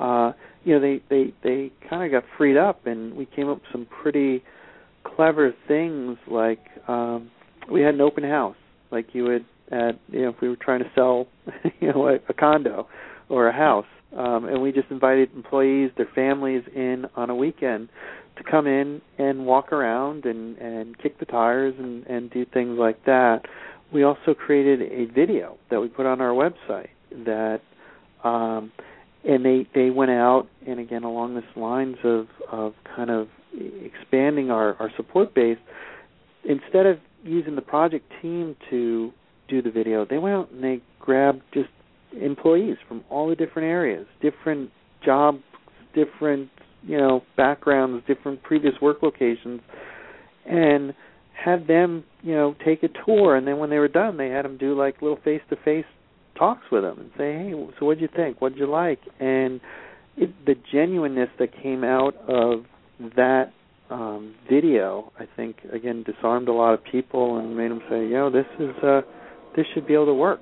Uh, 0.01 0.33
you 0.65 0.75
know 0.75 0.81
they 0.81 1.03
they 1.11 1.35
they 1.43 1.71
kind 1.89 2.03
of 2.03 2.11
got 2.11 2.29
freed 2.39 2.57
up, 2.57 2.87
and 2.87 3.15
we 3.15 3.27
came 3.27 3.49
up 3.49 3.59
with 3.59 3.73
some 3.73 3.87
pretty 4.03 4.43
clever 5.05 5.55
things 5.69 6.17
like 6.31 6.61
um, 6.89 7.31
we 7.71 7.83
had 7.83 7.95
an 7.95 8.01
open 8.01 8.25
house, 8.25 8.57
like 8.91 9.09
you 9.13 9.25
would 9.25 9.45
at 9.71 9.99
you 10.09 10.23
know 10.23 10.29
if 10.31 10.41
we 10.41 10.49
were 10.49 10.57
trying 10.57 10.81
to 10.81 10.91
sell 10.95 11.27
you 11.81 11.93
know 11.93 12.09
a, 12.09 12.15
a 12.29 12.35
condo 12.35 12.89
or 13.29 13.49
a 13.49 13.53
house 13.53 13.87
um, 14.17 14.47
and 14.47 14.61
we 14.61 14.73
just 14.73 14.91
invited 14.91 15.31
employees, 15.35 15.91
their 15.97 16.09
families, 16.15 16.65
in 16.75 17.07
on 17.15 17.31
a 17.31 17.35
weekend 17.35 17.89
to 18.37 18.43
come 18.43 18.67
in 18.67 19.01
and 19.19 19.47
walk 19.47 19.73
around 19.73 20.25
and 20.25 20.59
and 20.59 20.99
kick 20.99 21.19
the 21.19 21.27
tires 21.27 21.75
and 21.79 22.07
and 22.07 22.31
do 22.31 22.45
things 22.45 22.79
like 22.79 23.05
that. 23.05 23.43
We 23.93 24.03
also 24.03 24.35
created 24.35 24.83
a 24.83 25.13
video 25.13 25.59
that 25.71 25.81
we 25.81 25.89
put 25.89 26.07
on 26.07 26.21
our 26.21 26.31
website 26.31 26.89
that 27.25 27.61
um 28.25 28.73
and 29.25 29.45
they 29.45 29.67
they 29.75 29.91
went 29.91 30.11
out 30.11 30.49
and 30.67 30.81
again 30.81 31.05
along 31.05 31.35
this 31.35 31.45
lines 31.55 31.97
of 32.03 32.27
of 32.51 32.75
kind 32.97 33.11
of 33.11 33.29
expanding 33.85 34.51
our 34.51 34.75
our 34.81 34.91
support 34.97 35.35
base 35.35 35.59
instead 36.45 36.87
of 36.87 36.99
using 37.23 37.55
the 37.55 37.63
project 37.63 38.11
team 38.23 38.57
to 38.71 39.13
do 39.51 39.61
the 39.61 39.71
video 39.71 40.07
they 40.09 40.19
went 40.19 40.35
out 40.35 40.51
and 40.51 40.63
they 40.63 40.81
grabbed 41.01 41.43
just 41.53 41.69
employees 42.19 42.77
from 42.89 43.05
all 43.11 43.29
the 43.29 43.37
different 43.37 43.69
areas, 43.69 44.07
different 44.21 44.71
jobs, 45.05 45.43
different 45.95 46.51
you 46.83 46.97
know 46.97 47.23
backgrounds, 47.37 48.05
different 48.07 48.43
previous 48.43 48.75
work 48.81 48.99
locations, 49.03 49.61
and 50.47 50.95
had 51.33 51.67
them 51.67 52.05
you 52.23 52.35
know 52.35 52.55
take 52.65 52.83
a 52.83 52.89
tour. 53.05 53.37
And 53.37 53.47
then 53.47 53.59
when 53.59 53.71
they 53.71 53.79
were 53.79 53.89
done, 53.89 54.17
they 54.17 54.29
had 54.29 54.45
them 54.45 54.57
do 54.59 54.77
like 54.77 55.03
little 55.03 55.19
face 55.23 55.43
to 55.51 55.57
face 55.57 55.85
talks 56.39 56.63
with 56.73 56.83
them 56.83 56.99
and 56.99 57.11
say, 57.19 57.33
hey, 57.33 57.53
so 57.79 57.87
what'd 57.87 58.01
you 58.01 58.09
think? 58.15 58.41
What'd 58.41 58.59
you 58.59 58.67
like? 58.67 59.01
And 59.19 59.61
it, 60.17 60.31
the 60.47 60.55
genuineness 60.73 61.29
that 61.39 61.51
came 61.63 61.85
out 61.85 62.17
of 62.27 62.65
that 63.17 63.53
um, 63.91 64.35
video, 64.51 65.13
I 65.19 65.25
think, 65.37 65.57
again, 65.73 66.05
disarmed 66.05 66.49
a 66.49 66.53
lot 66.53 66.73
of 66.73 66.81
people 66.83 67.39
and 67.39 67.57
made 67.57 67.71
them 67.71 67.83
say, 67.91 68.07
"Yo, 68.07 68.31
this 68.31 68.47
is 68.59 68.71
uh, 68.83 69.03
this 69.61 69.67
should 69.75 69.87
be 69.87 69.95
able 69.95 70.07
to 70.07 70.15
work." 70.15 70.41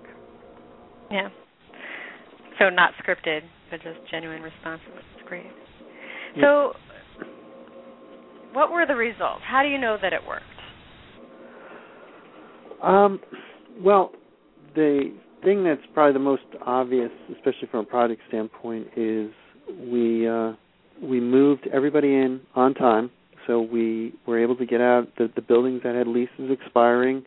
Yeah, 1.11 1.28
so 2.59 2.68
not 2.68 2.92
scripted, 3.02 3.40
but 3.70 3.83
just 3.83 3.98
genuine 4.11 4.42
responses. 4.42 4.88
It's 5.16 5.28
great. 5.28 5.46
So, 6.40 6.74
what 8.52 8.70
were 8.70 8.87
the 8.87 8.94
results? 8.94 9.42
How 9.44 9.62
do 9.62 9.68
you 9.68 9.78
know 9.78 9.96
that 10.00 10.12
it 10.12 10.20
worked? 10.26 10.44
Um, 12.83 13.20
well, 13.83 14.12
the 14.74 15.12
thing 15.44 15.64
that's 15.64 15.81
probably 15.94 16.12
the 16.12 16.18
most 16.18 16.42
obvious, 16.64 17.11
especially 17.33 17.68
from 17.70 17.81
a 17.81 17.85
product 17.85 18.20
standpoint, 18.28 18.88
is 18.96 19.31
we 19.90 20.28
uh, 20.28 20.52
we 21.02 21.20
moved 21.20 21.68
everybody 21.72 22.09
in 22.09 22.40
on 22.54 22.74
time, 22.74 23.11
so 23.46 23.61
we 23.61 24.14
were 24.26 24.40
able 24.40 24.57
to 24.57 24.66
get 24.66 24.81
out 24.81 25.09
the, 25.16 25.31
the 25.35 25.42
buildings 25.42 25.81
that 25.85 25.94
had 25.94 26.07
leases 26.07 26.50
expiring 26.50 27.24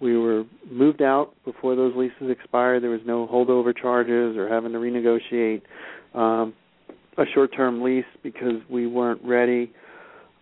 we 0.00 0.16
were 0.16 0.44
moved 0.70 1.02
out 1.02 1.32
before 1.44 1.74
those 1.74 1.94
leases 1.96 2.30
expired. 2.30 2.82
There 2.82 2.90
was 2.90 3.00
no 3.06 3.26
holdover 3.26 3.76
charges 3.76 4.36
or 4.36 4.48
having 4.48 4.72
to 4.72 4.78
renegotiate 4.78 5.62
um, 6.14 6.54
a 7.18 7.24
short-term 7.34 7.82
lease 7.82 8.04
because 8.22 8.60
we 8.70 8.86
weren't 8.86 9.22
ready. 9.24 9.72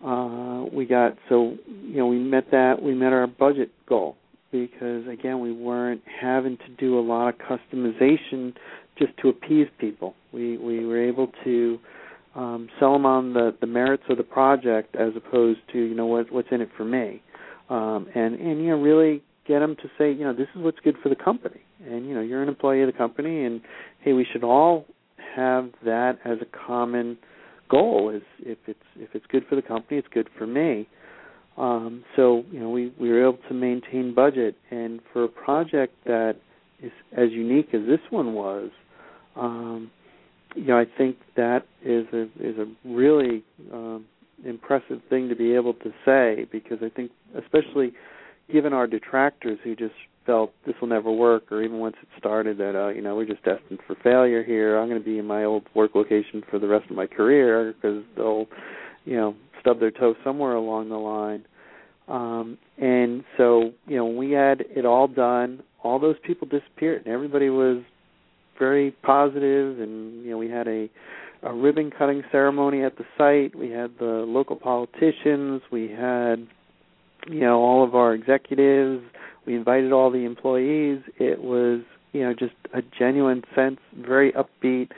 Uh, 0.05 0.65
we 0.73 0.85
got 0.85 1.17
so 1.29 1.57
you 1.67 1.97
know 1.97 2.07
we 2.07 2.19
met 2.19 2.51
that 2.51 2.83
we 2.83 2.95
met 2.95 3.13
our 3.13 3.27
budget 3.27 3.71
goal 3.89 4.17
because 4.51 5.07
again 5.09 5.41
we 5.41 5.51
weren't 5.51 6.03
having 6.21 6.59
to 6.59 6.69
do 6.79 6.99
a 6.99 7.01
lot 7.01 7.29
of 7.29 7.35
customization 7.39 8.53
just 8.99 9.17
to 9.23 9.29
appease 9.29 9.69
people. 9.79 10.15
We 10.33 10.59
we 10.59 10.85
were 10.85 11.03
able 11.03 11.31
to 11.45 11.79
um, 12.35 12.69
sell 12.79 12.93
them 12.93 13.07
on 13.07 13.33
the 13.33 13.55
the 13.61 13.67
merits 13.67 14.03
of 14.09 14.17
the 14.17 14.25
project 14.25 14.95
as 14.97 15.13
opposed 15.17 15.61
to 15.73 15.79
you 15.79 15.95
know 15.95 16.07
what 16.07 16.31
what's 16.31 16.49
in 16.51 16.61
it 16.61 16.71
for 16.77 16.85
me, 16.85 17.23
um, 17.71 18.07
and 18.15 18.35
and 18.35 18.61
you 18.61 18.71
know 18.71 18.81
really 18.81 19.23
get 19.47 19.61
them 19.61 19.77
to 19.77 19.89
say, 19.99 20.13
you 20.13 20.25
know, 20.25 20.33
this 20.33 20.49
is 20.55 20.63
what's 20.63 20.81
good 20.81 20.97
for 21.03 21.09
the 21.09 21.17
company, 21.17 21.61
and 21.87 22.07
you 22.07 22.15
know, 22.15 22.21
you're 22.21 22.43
an 22.43 22.49
employee 22.49 22.83
of 22.83 22.87
the 22.87 22.97
company, 22.97 23.45
and 23.45 23.61
hey, 24.01 24.13
we 24.13 24.27
should 24.31 24.45
all 24.45 24.87
have 25.37 25.71
that 25.85 26.19
as 26.25 26.39
a 26.41 26.67
common 26.67 27.19
goal 27.71 28.11
is 28.15 28.23
if 28.41 28.59
it's 28.67 28.79
if 28.97 29.11
it's 29.15 29.27
good 29.27 29.45
for 29.49 29.57
the 29.57 29.63
company, 29.63 29.99
it's 29.99 30.09
good 30.13 30.29
for 30.39 30.47
me. 30.47 30.89
Um, 31.57 32.05
so 32.17 32.45
you 32.51 32.61
know 32.61 32.71
we 32.71 32.93
we 33.01 33.11
were 33.11 33.23
able 33.23 33.39
to 33.49 33.55
maintain 33.55 34.15
budget, 34.15 34.57
and 34.71 35.01
for 35.13 35.25
a 35.25 35.29
project 35.29 35.95
that 36.05 36.37
is 36.83 36.93
as 37.17 37.31
unique 37.31 37.69
as 37.73 37.81
this 37.87 38.01
one 38.11 38.35
was, 38.35 38.71
um, 39.37 39.91
you 40.55 40.67
know 40.67 40.79
I 40.79 40.85
think 40.99 41.17
that 41.37 41.63
is 41.85 42.07
a 42.13 42.23
is 42.41 42.59
a 42.59 42.67
really 42.85 43.45
um, 43.73 44.05
impressive 44.45 45.01
thing 45.09 45.29
to 45.29 45.37
be 45.37 45.55
able 45.55 45.75
to 45.75 45.93
say 46.05 46.47
because 46.51 46.79
I 46.83 46.89
think 46.89 47.11
especially 47.37 47.93
given 48.53 48.73
our 48.73 48.87
detractors 48.87 49.59
who 49.65 49.75
just 49.75 49.95
felt 50.27 50.53
this 50.67 50.75
will 50.81 50.89
never 50.89 51.13
work, 51.13 51.51
or 51.53 51.63
even 51.63 51.79
once 51.79 51.97
it 52.03 52.09
started 52.19 52.59
that 52.59 52.79
uh, 52.79 52.89
you 52.89 53.03
know 53.03 53.15
we're 53.15 53.27
just 53.27 53.45
destined 53.45 53.79
for 53.87 53.95
failure 54.03 54.43
here. 54.43 54.79
I'm 54.79 54.89
going 54.89 55.01
to 55.01 55.05
be 55.05 55.19
in 55.19 55.27
my 55.27 55.45
old 55.45 55.65
work 55.75 55.95
location 55.95 56.43
for 56.51 56.59
the 56.59 56.69
rest 56.69 56.91
of 56.91 56.97
my 56.97 57.07
career 57.07 57.75
because 57.75 58.03
they'll, 58.17 58.47
you 59.05 59.17
know, 59.17 59.35
stub 59.61 59.81
their 59.81 59.91
toe 59.91 60.15
somewhere 60.25 60.55
along 60.55 60.89
the 60.89 60.97
line. 60.97 61.45
Um, 62.09 62.59
and 62.79 63.25
so 63.37 63.73
you 63.87 63.97
know 63.97 64.07
when 64.07 64.17
we 64.17 64.33
had 64.33 64.65
it 64.71 64.85
all 64.85 65.09
done, 65.09 65.63
all 65.83 65.99
those 65.99 66.17
people 66.23 66.47
disappeared, 66.49 67.03
and 67.05 67.15
everybody 67.15 67.49
was 67.49 67.83
very 68.59 68.91
positive, 69.03 69.81
and 69.81 70.25
you 70.25 70.31
know 70.31 70.39
we 70.39 70.51
had 70.51 70.69
a 70.69 70.89
a 71.43 71.53
ribbon 71.53 71.91
cutting 71.91 72.23
ceremony 72.33 72.83
at 72.83 72.97
the 72.97 73.05
site. 73.19 73.55
We 73.55 73.71
had 73.71 73.93
the 73.99 74.25
local 74.27 74.57
politicians. 74.57 75.61
We 75.71 75.91
had 75.91 76.47
you 77.27 77.41
know 77.41 77.59
all 77.59 77.85
of 77.85 77.95
our 77.95 78.15
executives 78.15 79.03
we 79.47 79.55
invited 79.55 79.93
all 79.93 80.11
the 80.11 80.25
employees. 80.25 81.03
It 81.19 81.43
was, 81.43 81.81
you 82.13 82.23
know, 82.23 82.35
just 82.35 82.55
a 82.73 82.83
genuine 82.99 83.43
sense, 83.55 83.79
very 83.99 84.33
upbeat, 84.33 84.91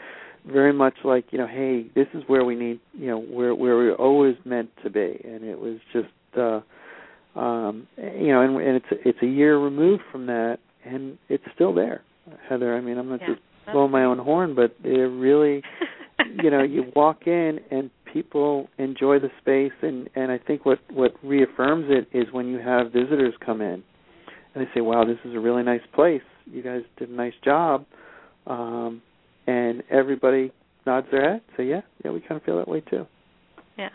very 0.47 0.73
much 0.73 0.95
like, 1.05 1.27
you 1.31 1.39
know, 1.39 1.47
hey, 1.47 1.87
this 1.95 2.07
is 2.15 2.23
where 2.27 2.45
we 2.45 2.55
need, 2.55 2.81
you 2.93 3.09
know, 3.09 3.21
where 3.21 3.55
where 3.55 3.77
we're 3.77 3.95
always 3.95 4.37
meant 4.45 4.71
to 4.85 4.91
be. 4.91 5.21
And 5.25 5.45
it 5.45 5.59
was 5.59 5.79
just, 5.93 6.09
uh, 6.39 6.61
um, 7.39 7.89
you 7.97 8.29
know, 8.29 8.43
and, 8.43 8.57
and 8.57 8.77
it's 8.77 8.87
it's 9.05 9.23
a 9.23 9.27
year 9.27 9.59
removed 9.59 10.03
from 10.13 10.27
that, 10.27 10.59
and 10.85 11.19
it's 11.29 11.45
still 11.55 11.75
there, 11.75 12.03
Heather. 12.49 12.77
I 12.77 12.81
mean, 12.81 12.99
I'm 12.99 13.09
not 13.09 13.21
yeah, 13.23 13.35
just 13.35 13.41
blowing 13.73 13.91
my 13.91 14.05
own 14.05 14.19
horn, 14.19 14.55
but 14.55 14.77
it 14.85 14.91
really, 14.91 15.63
you 16.43 16.51
know, 16.51 16.63
you 16.63 16.85
walk 16.97 17.27
in 17.27 17.59
and 17.71 17.91
people 18.17 18.67
enjoy 18.79 19.19
the 19.19 19.29
space 19.41 19.77
and 19.83 20.09
and 20.15 20.33
I 20.33 20.39
think 20.39 20.65
what 20.65 20.79
what 20.91 21.13
reaffirms 21.23 21.87
it 21.89 22.09
is 22.17 22.33
when 22.33 22.47
you 22.49 22.59
have 22.59 22.91
visitors 22.91 23.35
come 23.45 23.61
in 23.61 23.83
and 24.55 24.67
they 24.67 24.69
say, 24.75 24.81
"Wow, 24.81 25.05
this 25.05 25.19
is 25.27 25.35
a 25.35 25.39
really 25.39 25.63
nice 25.63 25.87
place. 25.95 26.23
You 26.47 26.63
guys 26.63 26.81
did 26.97 27.11
a 27.11 27.13
nice 27.13 27.35
job," 27.45 27.85
um, 28.47 29.03
and 29.47 29.83
everybody 29.91 30.51
nods 30.87 31.09
their 31.11 31.33
head, 31.33 31.43
say, 31.59 31.65
"Yeah, 31.65 31.83
yeah, 32.03 32.11
we 32.11 32.21
kind 32.21 32.41
of 32.41 32.43
feel 32.45 32.57
that 32.57 32.69
way 32.69 32.81
too." 32.81 33.07
Yeah. 33.77 33.91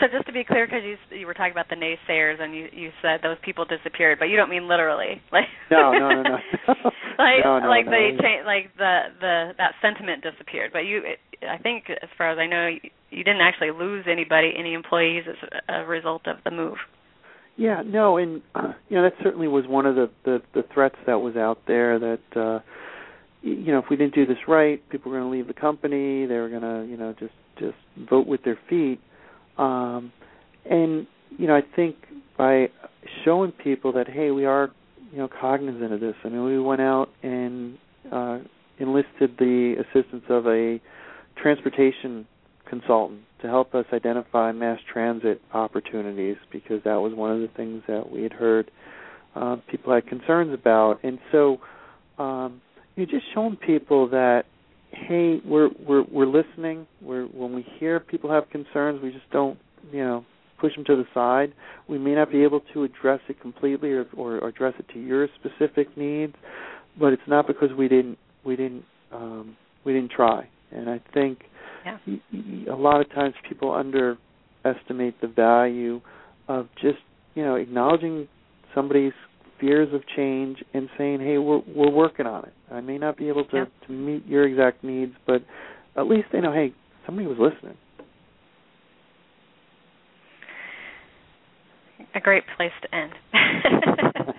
So 0.00 0.06
just 0.10 0.26
to 0.26 0.32
be 0.32 0.44
clear, 0.44 0.66
because 0.66 0.82
you 0.82 0.96
you 1.16 1.26
were 1.26 1.34
talking 1.34 1.52
about 1.52 1.68
the 1.68 1.76
naysayers 1.76 2.40
and 2.40 2.54
you 2.54 2.68
you 2.72 2.90
said 3.02 3.20
those 3.22 3.36
people 3.44 3.64
disappeared, 3.64 4.18
but 4.18 4.26
you 4.26 4.36
don't 4.36 4.50
mean 4.50 4.68
literally, 4.68 5.20
like 5.32 5.44
no, 5.70 5.92
no, 5.92 6.08
no, 6.08 6.22
no. 6.22 6.38
like 7.18 7.44
no, 7.44 7.58
no, 7.60 7.68
like 7.68 7.84
no. 7.84 7.90
they 7.92 8.16
cha- 8.16 8.46
like 8.46 8.74
the 8.76 9.12
the 9.20 9.52
that 9.58 9.72
sentiment 9.82 10.22
disappeared. 10.22 10.70
But 10.72 10.80
you, 10.80 11.02
I 11.48 11.58
think, 11.58 11.84
as 11.90 12.08
far 12.16 12.30
as 12.30 12.38
I 12.38 12.46
know, 12.46 12.68
you, 12.68 12.90
you 13.10 13.24
didn't 13.24 13.42
actually 13.42 13.70
lose 13.70 14.06
anybody, 14.10 14.52
any 14.58 14.74
employees 14.74 15.24
as 15.28 15.36
a 15.68 15.84
result 15.84 16.26
of 16.26 16.36
the 16.44 16.50
move. 16.50 16.76
Yeah, 17.56 17.82
no, 17.84 18.16
and 18.16 18.42
uh, 18.54 18.72
you 18.88 18.96
know 18.96 19.02
that 19.02 19.14
certainly 19.22 19.48
was 19.48 19.64
one 19.66 19.86
of 19.86 19.96
the, 19.96 20.10
the 20.24 20.42
the 20.54 20.64
threats 20.72 20.96
that 21.06 21.18
was 21.18 21.36
out 21.36 21.58
there. 21.66 21.98
That 21.98 22.36
uh, 22.36 22.60
you 23.42 23.72
know, 23.72 23.78
if 23.78 23.86
we 23.90 23.96
didn't 23.96 24.14
do 24.14 24.26
this 24.26 24.38
right, 24.48 24.86
people 24.88 25.12
were 25.12 25.18
going 25.18 25.30
to 25.30 25.36
leave 25.36 25.46
the 25.46 25.58
company. 25.60 26.26
They 26.26 26.34
were 26.36 26.48
going 26.48 26.62
to, 26.62 26.90
you 26.90 26.96
know, 26.96 27.14
just 27.18 27.34
just 27.58 27.76
vote 28.10 28.26
with 28.26 28.42
their 28.44 28.58
feet. 28.68 29.00
Um, 29.58 30.12
and 30.68 31.06
you 31.38 31.46
know, 31.46 31.56
I 31.56 31.62
think 31.74 31.96
by 32.36 32.68
showing 33.24 33.52
people 33.52 33.92
that 33.92 34.08
hey, 34.08 34.30
we 34.30 34.44
are, 34.44 34.70
you 35.12 35.18
know, 35.18 35.28
cognizant 35.28 35.92
of 35.92 36.00
this. 36.00 36.14
I 36.24 36.28
mean, 36.28 36.44
we 36.44 36.60
went 36.60 36.80
out 36.80 37.08
and 37.22 37.78
uh, 38.12 38.38
enlisted 38.78 39.36
the 39.38 39.76
assistance 39.80 40.24
of 40.28 40.46
a 40.46 40.80
transportation 41.40 42.26
consultant 42.68 43.20
to 43.40 43.48
help 43.48 43.74
us 43.74 43.84
identify 43.92 44.50
mass 44.52 44.78
transit 44.92 45.40
opportunities 45.52 46.36
because 46.50 46.82
that 46.84 46.96
was 46.96 47.14
one 47.14 47.30
of 47.30 47.40
the 47.40 47.48
things 47.56 47.82
that 47.86 48.10
we 48.10 48.22
had 48.22 48.32
heard 48.32 48.70
uh, 49.34 49.56
people 49.70 49.94
had 49.94 50.06
concerns 50.06 50.52
about. 50.52 50.98
And 51.04 51.18
so 51.30 51.58
um, 52.18 52.60
you're 52.96 53.06
just 53.06 53.24
showing 53.34 53.56
people 53.56 54.08
that 54.08 54.44
hey, 55.08 55.40
we're 55.44 55.70
we're 55.86 56.04
we're 56.10 56.26
listening. 56.26 56.86
We're 57.00 57.26
when 57.26 57.54
we 57.54 57.66
hear 57.78 58.00
people 58.00 58.30
have 58.30 58.48
concerns, 58.50 59.02
we 59.02 59.10
just 59.10 59.30
don't 59.30 59.58
you 59.92 60.02
know 60.02 60.24
push 60.58 60.74
them 60.74 60.84
to 60.86 60.96
the 60.96 61.04
side. 61.12 61.52
We 61.88 61.98
may 61.98 62.14
not 62.14 62.30
be 62.30 62.42
able 62.42 62.60
to 62.72 62.84
address 62.84 63.20
it 63.28 63.40
completely 63.40 63.92
or, 63.92 64.06
or 64.16 64.38
address 64.46 64.74
it 64.78 64.86
to 64.94 65.00
your 65.00 65.28
specific 65.38 65.96
needs, 65.96 66.34
but 66.98 67.12
it's 67.12 67.22
not 67.26 67.46
because 67.46 67.70
we 67.76 67.88
didn't 67.88 68.18
we 68.44 68.56
didn't 68.56 68.84
um, 69.12 69.56
we 69.84 69.92
didn't 69.92 70.10
try. 70.10 70.48
And 70.72 70.88
I 70.88 71.00
think 71.14 71.40
yeah. 71.84 71.98
a 72.72 72.76
lot 72.76 73.00
of 73.00 73.10
times 73.10 73.34
people 73.48 73.72
underestimate 73.72 75.20
the 75.20 75.28
value 75.28 76.00
of 76.48 76.68
just 76.80 76.98
you 77.34 77.44
know 77.44 77.56
acknowledging 77.56 78.28
somebody's 78.74 79.12
fears 79.60 79.92
of 79.92 80.02
change 80.16 80.58
and 80.74 80.88
saying, 80.96 81.20
"Hey, 81.20 81.38
we're 81.38 81.62
we're 81.66 81.90
working 81.90 82.26
on 82.26 82.44
it. 82.44 82.52
I 82.70 82.80
may 82.80 82.98
not 82.98 83.16
be 83.16 83.28
able 83.28 83.44
to 83.46 83.56
yeah. 83.56 83.86
to 83.86 83.92
meet 83.92 84.26
your 84.26 84.46
exact 84.46 84.84
needs, 84.84 85.12
but 85.26 85.42
at 85.96 86.06
least 86.06 86.28
they 86.32 86.40
know, 86.40 86.52
hey, 86.52 86.72
somebody 87.04 87.26
was 87.26 87.38
listening." 87.38 87.76
A 92.14 92.20
great 92.20 92.44
place 92.56 92.72
to 92.82 92.94
end. 92.94 93.12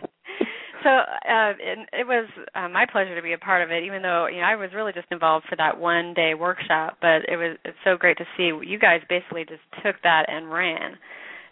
so 0.83 0.89
uh, 0.89 1.53
it, 1.59 1.89
it 1.93 2.07
was 2.07 2.27
uh, 2.55 2.67
my 2.69 2.85
pleasure 2.91 3.15
to 3.15 3.21
be 3.21 3.33
a 3.33 3.37
part 3.37 3.61
of 3.61 3.71
it, 3.71 3.83
even 3.83 4.01
though 4.01 4.27
you 4.27 4.37
know 4.39 4.47
I 4.47 4.55
was 4.55 4.71
really 4.73 4.93
just 4.93 5.07
involved 5.11 5.45
for 5.47 5.55
that 5.57 5.79
one 5.79 6.13
day 6.13 6.33
workshop. 6.33 6.97
But 7.01 7.29
it 7.29 7.37
was 7.37 7.57
it's 7.65 7.77
so 7.83 7.97
great 7.97 8.17
to 8.17 8.25
see 8.35 8.51
you 8.65 8.79
guys 8.79 9.01
basically 9.09 9.45
just 9.45 9.61
took 9.83 9.95
that 10.03 10.25
and 10.27 10.51
ran, 10.51 10.97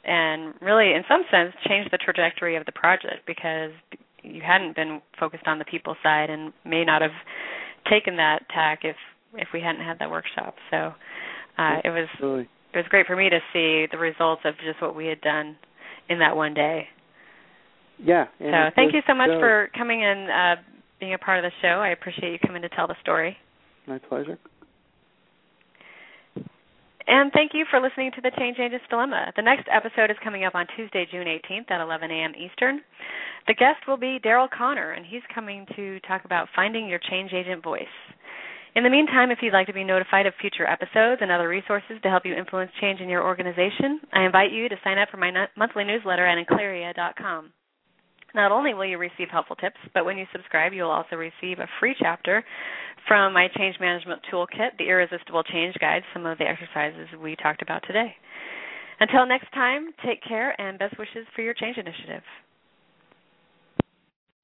and 0.06 0.54
really, 0.62 0.94
in 0.94 1.04
some 1.08 1.24
sense, 1.32 1.54
changed 1.68 1.92
the 1.92 1.98
trajectory 1.98 2.56
of 2.56 2.66
the 2.66 2.72
project 2.72 3.26
because 3.26 3.72
you 4.24 4.42
hadn't 4.46 4.76
been 4.76 5.02
focused 5.20 5.48
on 5.48 5.60
the 5.60 5.66
people 5.66 5.96
side 6.04 6.30
and 6.30 6.54
may 6.66 6.84
not 6.84 7.02
have 7.02 7.12
taken 7.90 8.18
that 8.18 8.48
tack 8.54 8.80
if 8.84 8.96
if 9.34 9.50
we 9.54 9.60
hadn't 9.60 9.82
had 9.82 10.00
that 10.00 10.10
workshop. 10.10 10.56
So 10.72 10.94
uh, 11.58 11.82
it 11.84 11.90
was 11.90 12.08
really. 12.22 12.48
it 12.74 12.78
was 12.78 12.86
great 12.90 13.06
for 13.06 13.16
me 13.16 13.30
to 13.30 13.40
see 13.52 13.88
the 13.92 13.98
results 13.98 14.42
of 14.46 14.56
just 14.66 14.82
what 14.82 14.96
we 14.96 15.08
had 15.08 15.22
done 15.22 15.58
in 16.10 16.20
that 16.20 16.36
one 16.36 16.54
day. 16.54 16.88
Yeah. 17.98 18.26
So 18.40 18.70
thank 18.76 18.94
you 18.94 19.02
so 19.08 19.14
much 19.14 19.30
so, 19.30 19.40
for 19.40 19.70
coming 19.78 20.04
and 20.04 20.30
uh, 20.30 20.62
being 21.00 21.14
a 21.14 21.18
part 21.18 21.44
of 21.44 21.50
the 21.50 21.56
show. 21.62 21.80
I 21.80 21.90
appreciate 21.90 22.32
you 22.32 22.40
coming 22.46 22.62
to 22.62 22.70
tell 22.70 22.88
the 22.88 22.96
story. 23.02 23.38
My 23.88 24.00
pleasure. 24.00 24.38
And 27.08 27.32
thank 27.34 27.52
you 27.54 27.66
for 27.70 27.80
listening 27.80 28.12
to 28.16 28.22
the 28.22 28.32
Change 28.38 28.58
Agent's 28.60 28.86
Dilemma. 28.90 29.32
The 29.36 29.44
next 29.44 29.68
episode 29.72 30.10
is 30.10 30.18
coming 30.24 30.44
up 30.44 30.56
on 30.56 30.66
Tuesday, 30.76 31.06
June 31.12 31.28
18th 31.28 31.70
at 31.70 31.82
11 31.82 32.10
a.m. 32.10 32.34
Eastern. 32.34 32.82
The 33.48 33.54
guest 33.54 33.86
will 33.88 33.98
be 33.98 34.20
Daryl 34.26 34.50
Conner, 34.50 34.94
and 34.94 35.06
he's 35.06 35.22
coming 35.34 35.68
to 35.76 36.00
talk 36.02 36.26
about 36.26 36.48
finding 36.56 36.88
your 36.90 37.00
change 37.10 37.32
agent 37.32 37.64
voice. 37.64 37.84
In 38.76 38.84
the 38.84 38.90
meantime, 38.90 39.30
if 39.30 39.38
you'd 39.42 39.54
like 39.54 39.68
to 39.68 39.74
be 39.74 39.84
notified 39.84 40.26
of 40.26 40.34
future 40.42 40.68
episodes 40.68 41.22
and 41.22 41.32
other 41.32 41.48
resources 41.48 42.02
to 42.02 42.10
help 42.10 42.26
you 42.26 42.34
influence 42.34 42.72
change 42.82 43.00
in 43.00 43.08
your 43.08 43.24
organization, 43.24 44.02
I 44.12 44.26
invite 44.26 44.52
you 44.52 44.68
to 44.68 44.76
sign 44.84 44.98
up 44.98 45.10
for 45.10 45.18
my 45.18 45.32
monthly 45.56 45.84
newsletter 45.84 46.26
at 46.26 46.44
Enclaria.com. 46.44 47.54
Not 48.34 48.52
only 48.52 48.74
will 48.74 48.86
you 48.86 48.98
receive 48.98 49.30
helpful 49.32 49.56
tips, 49.56 49.78
but 49.94 50.04
when 50.04 50.18
you 50.18 50.26
subscribe, 50.34 50.74
you'll 50.74 50.90
also 50.90 51.16
receive 51.16 51.60
a 51.60 51.70
free 51.80 51.96
chapter 51.98 52.44
from 53.08 53.34
my 53.34 53.48
change 53.58 53.76
management 53.80 54.22
toolkit, 54.32 54.78
the 54.78 54.88
Irresistible 54.88 55.44
Change 55.44 55.76
Guide, 55.80 56.04
some 56.14 56.26
of 56.26 56.38
the 56.38 56.46
exercises 56.46 57.08
we 57.22 57.36
talked 57.36 57.62
about 57.62 57.84
today. 57.88 58.16
Until 59.00 59.26
next 59.26 59.52
time, 59.54 59.90
take 60.06 60.24
care 60.24 60.60
and 60.60 60.80
best 60.80 60.98
wishes 60.98 61.28
for 61.36 61.42
your 61.42 61.54
change 61.54 61.78
initiative. 61.78 62.24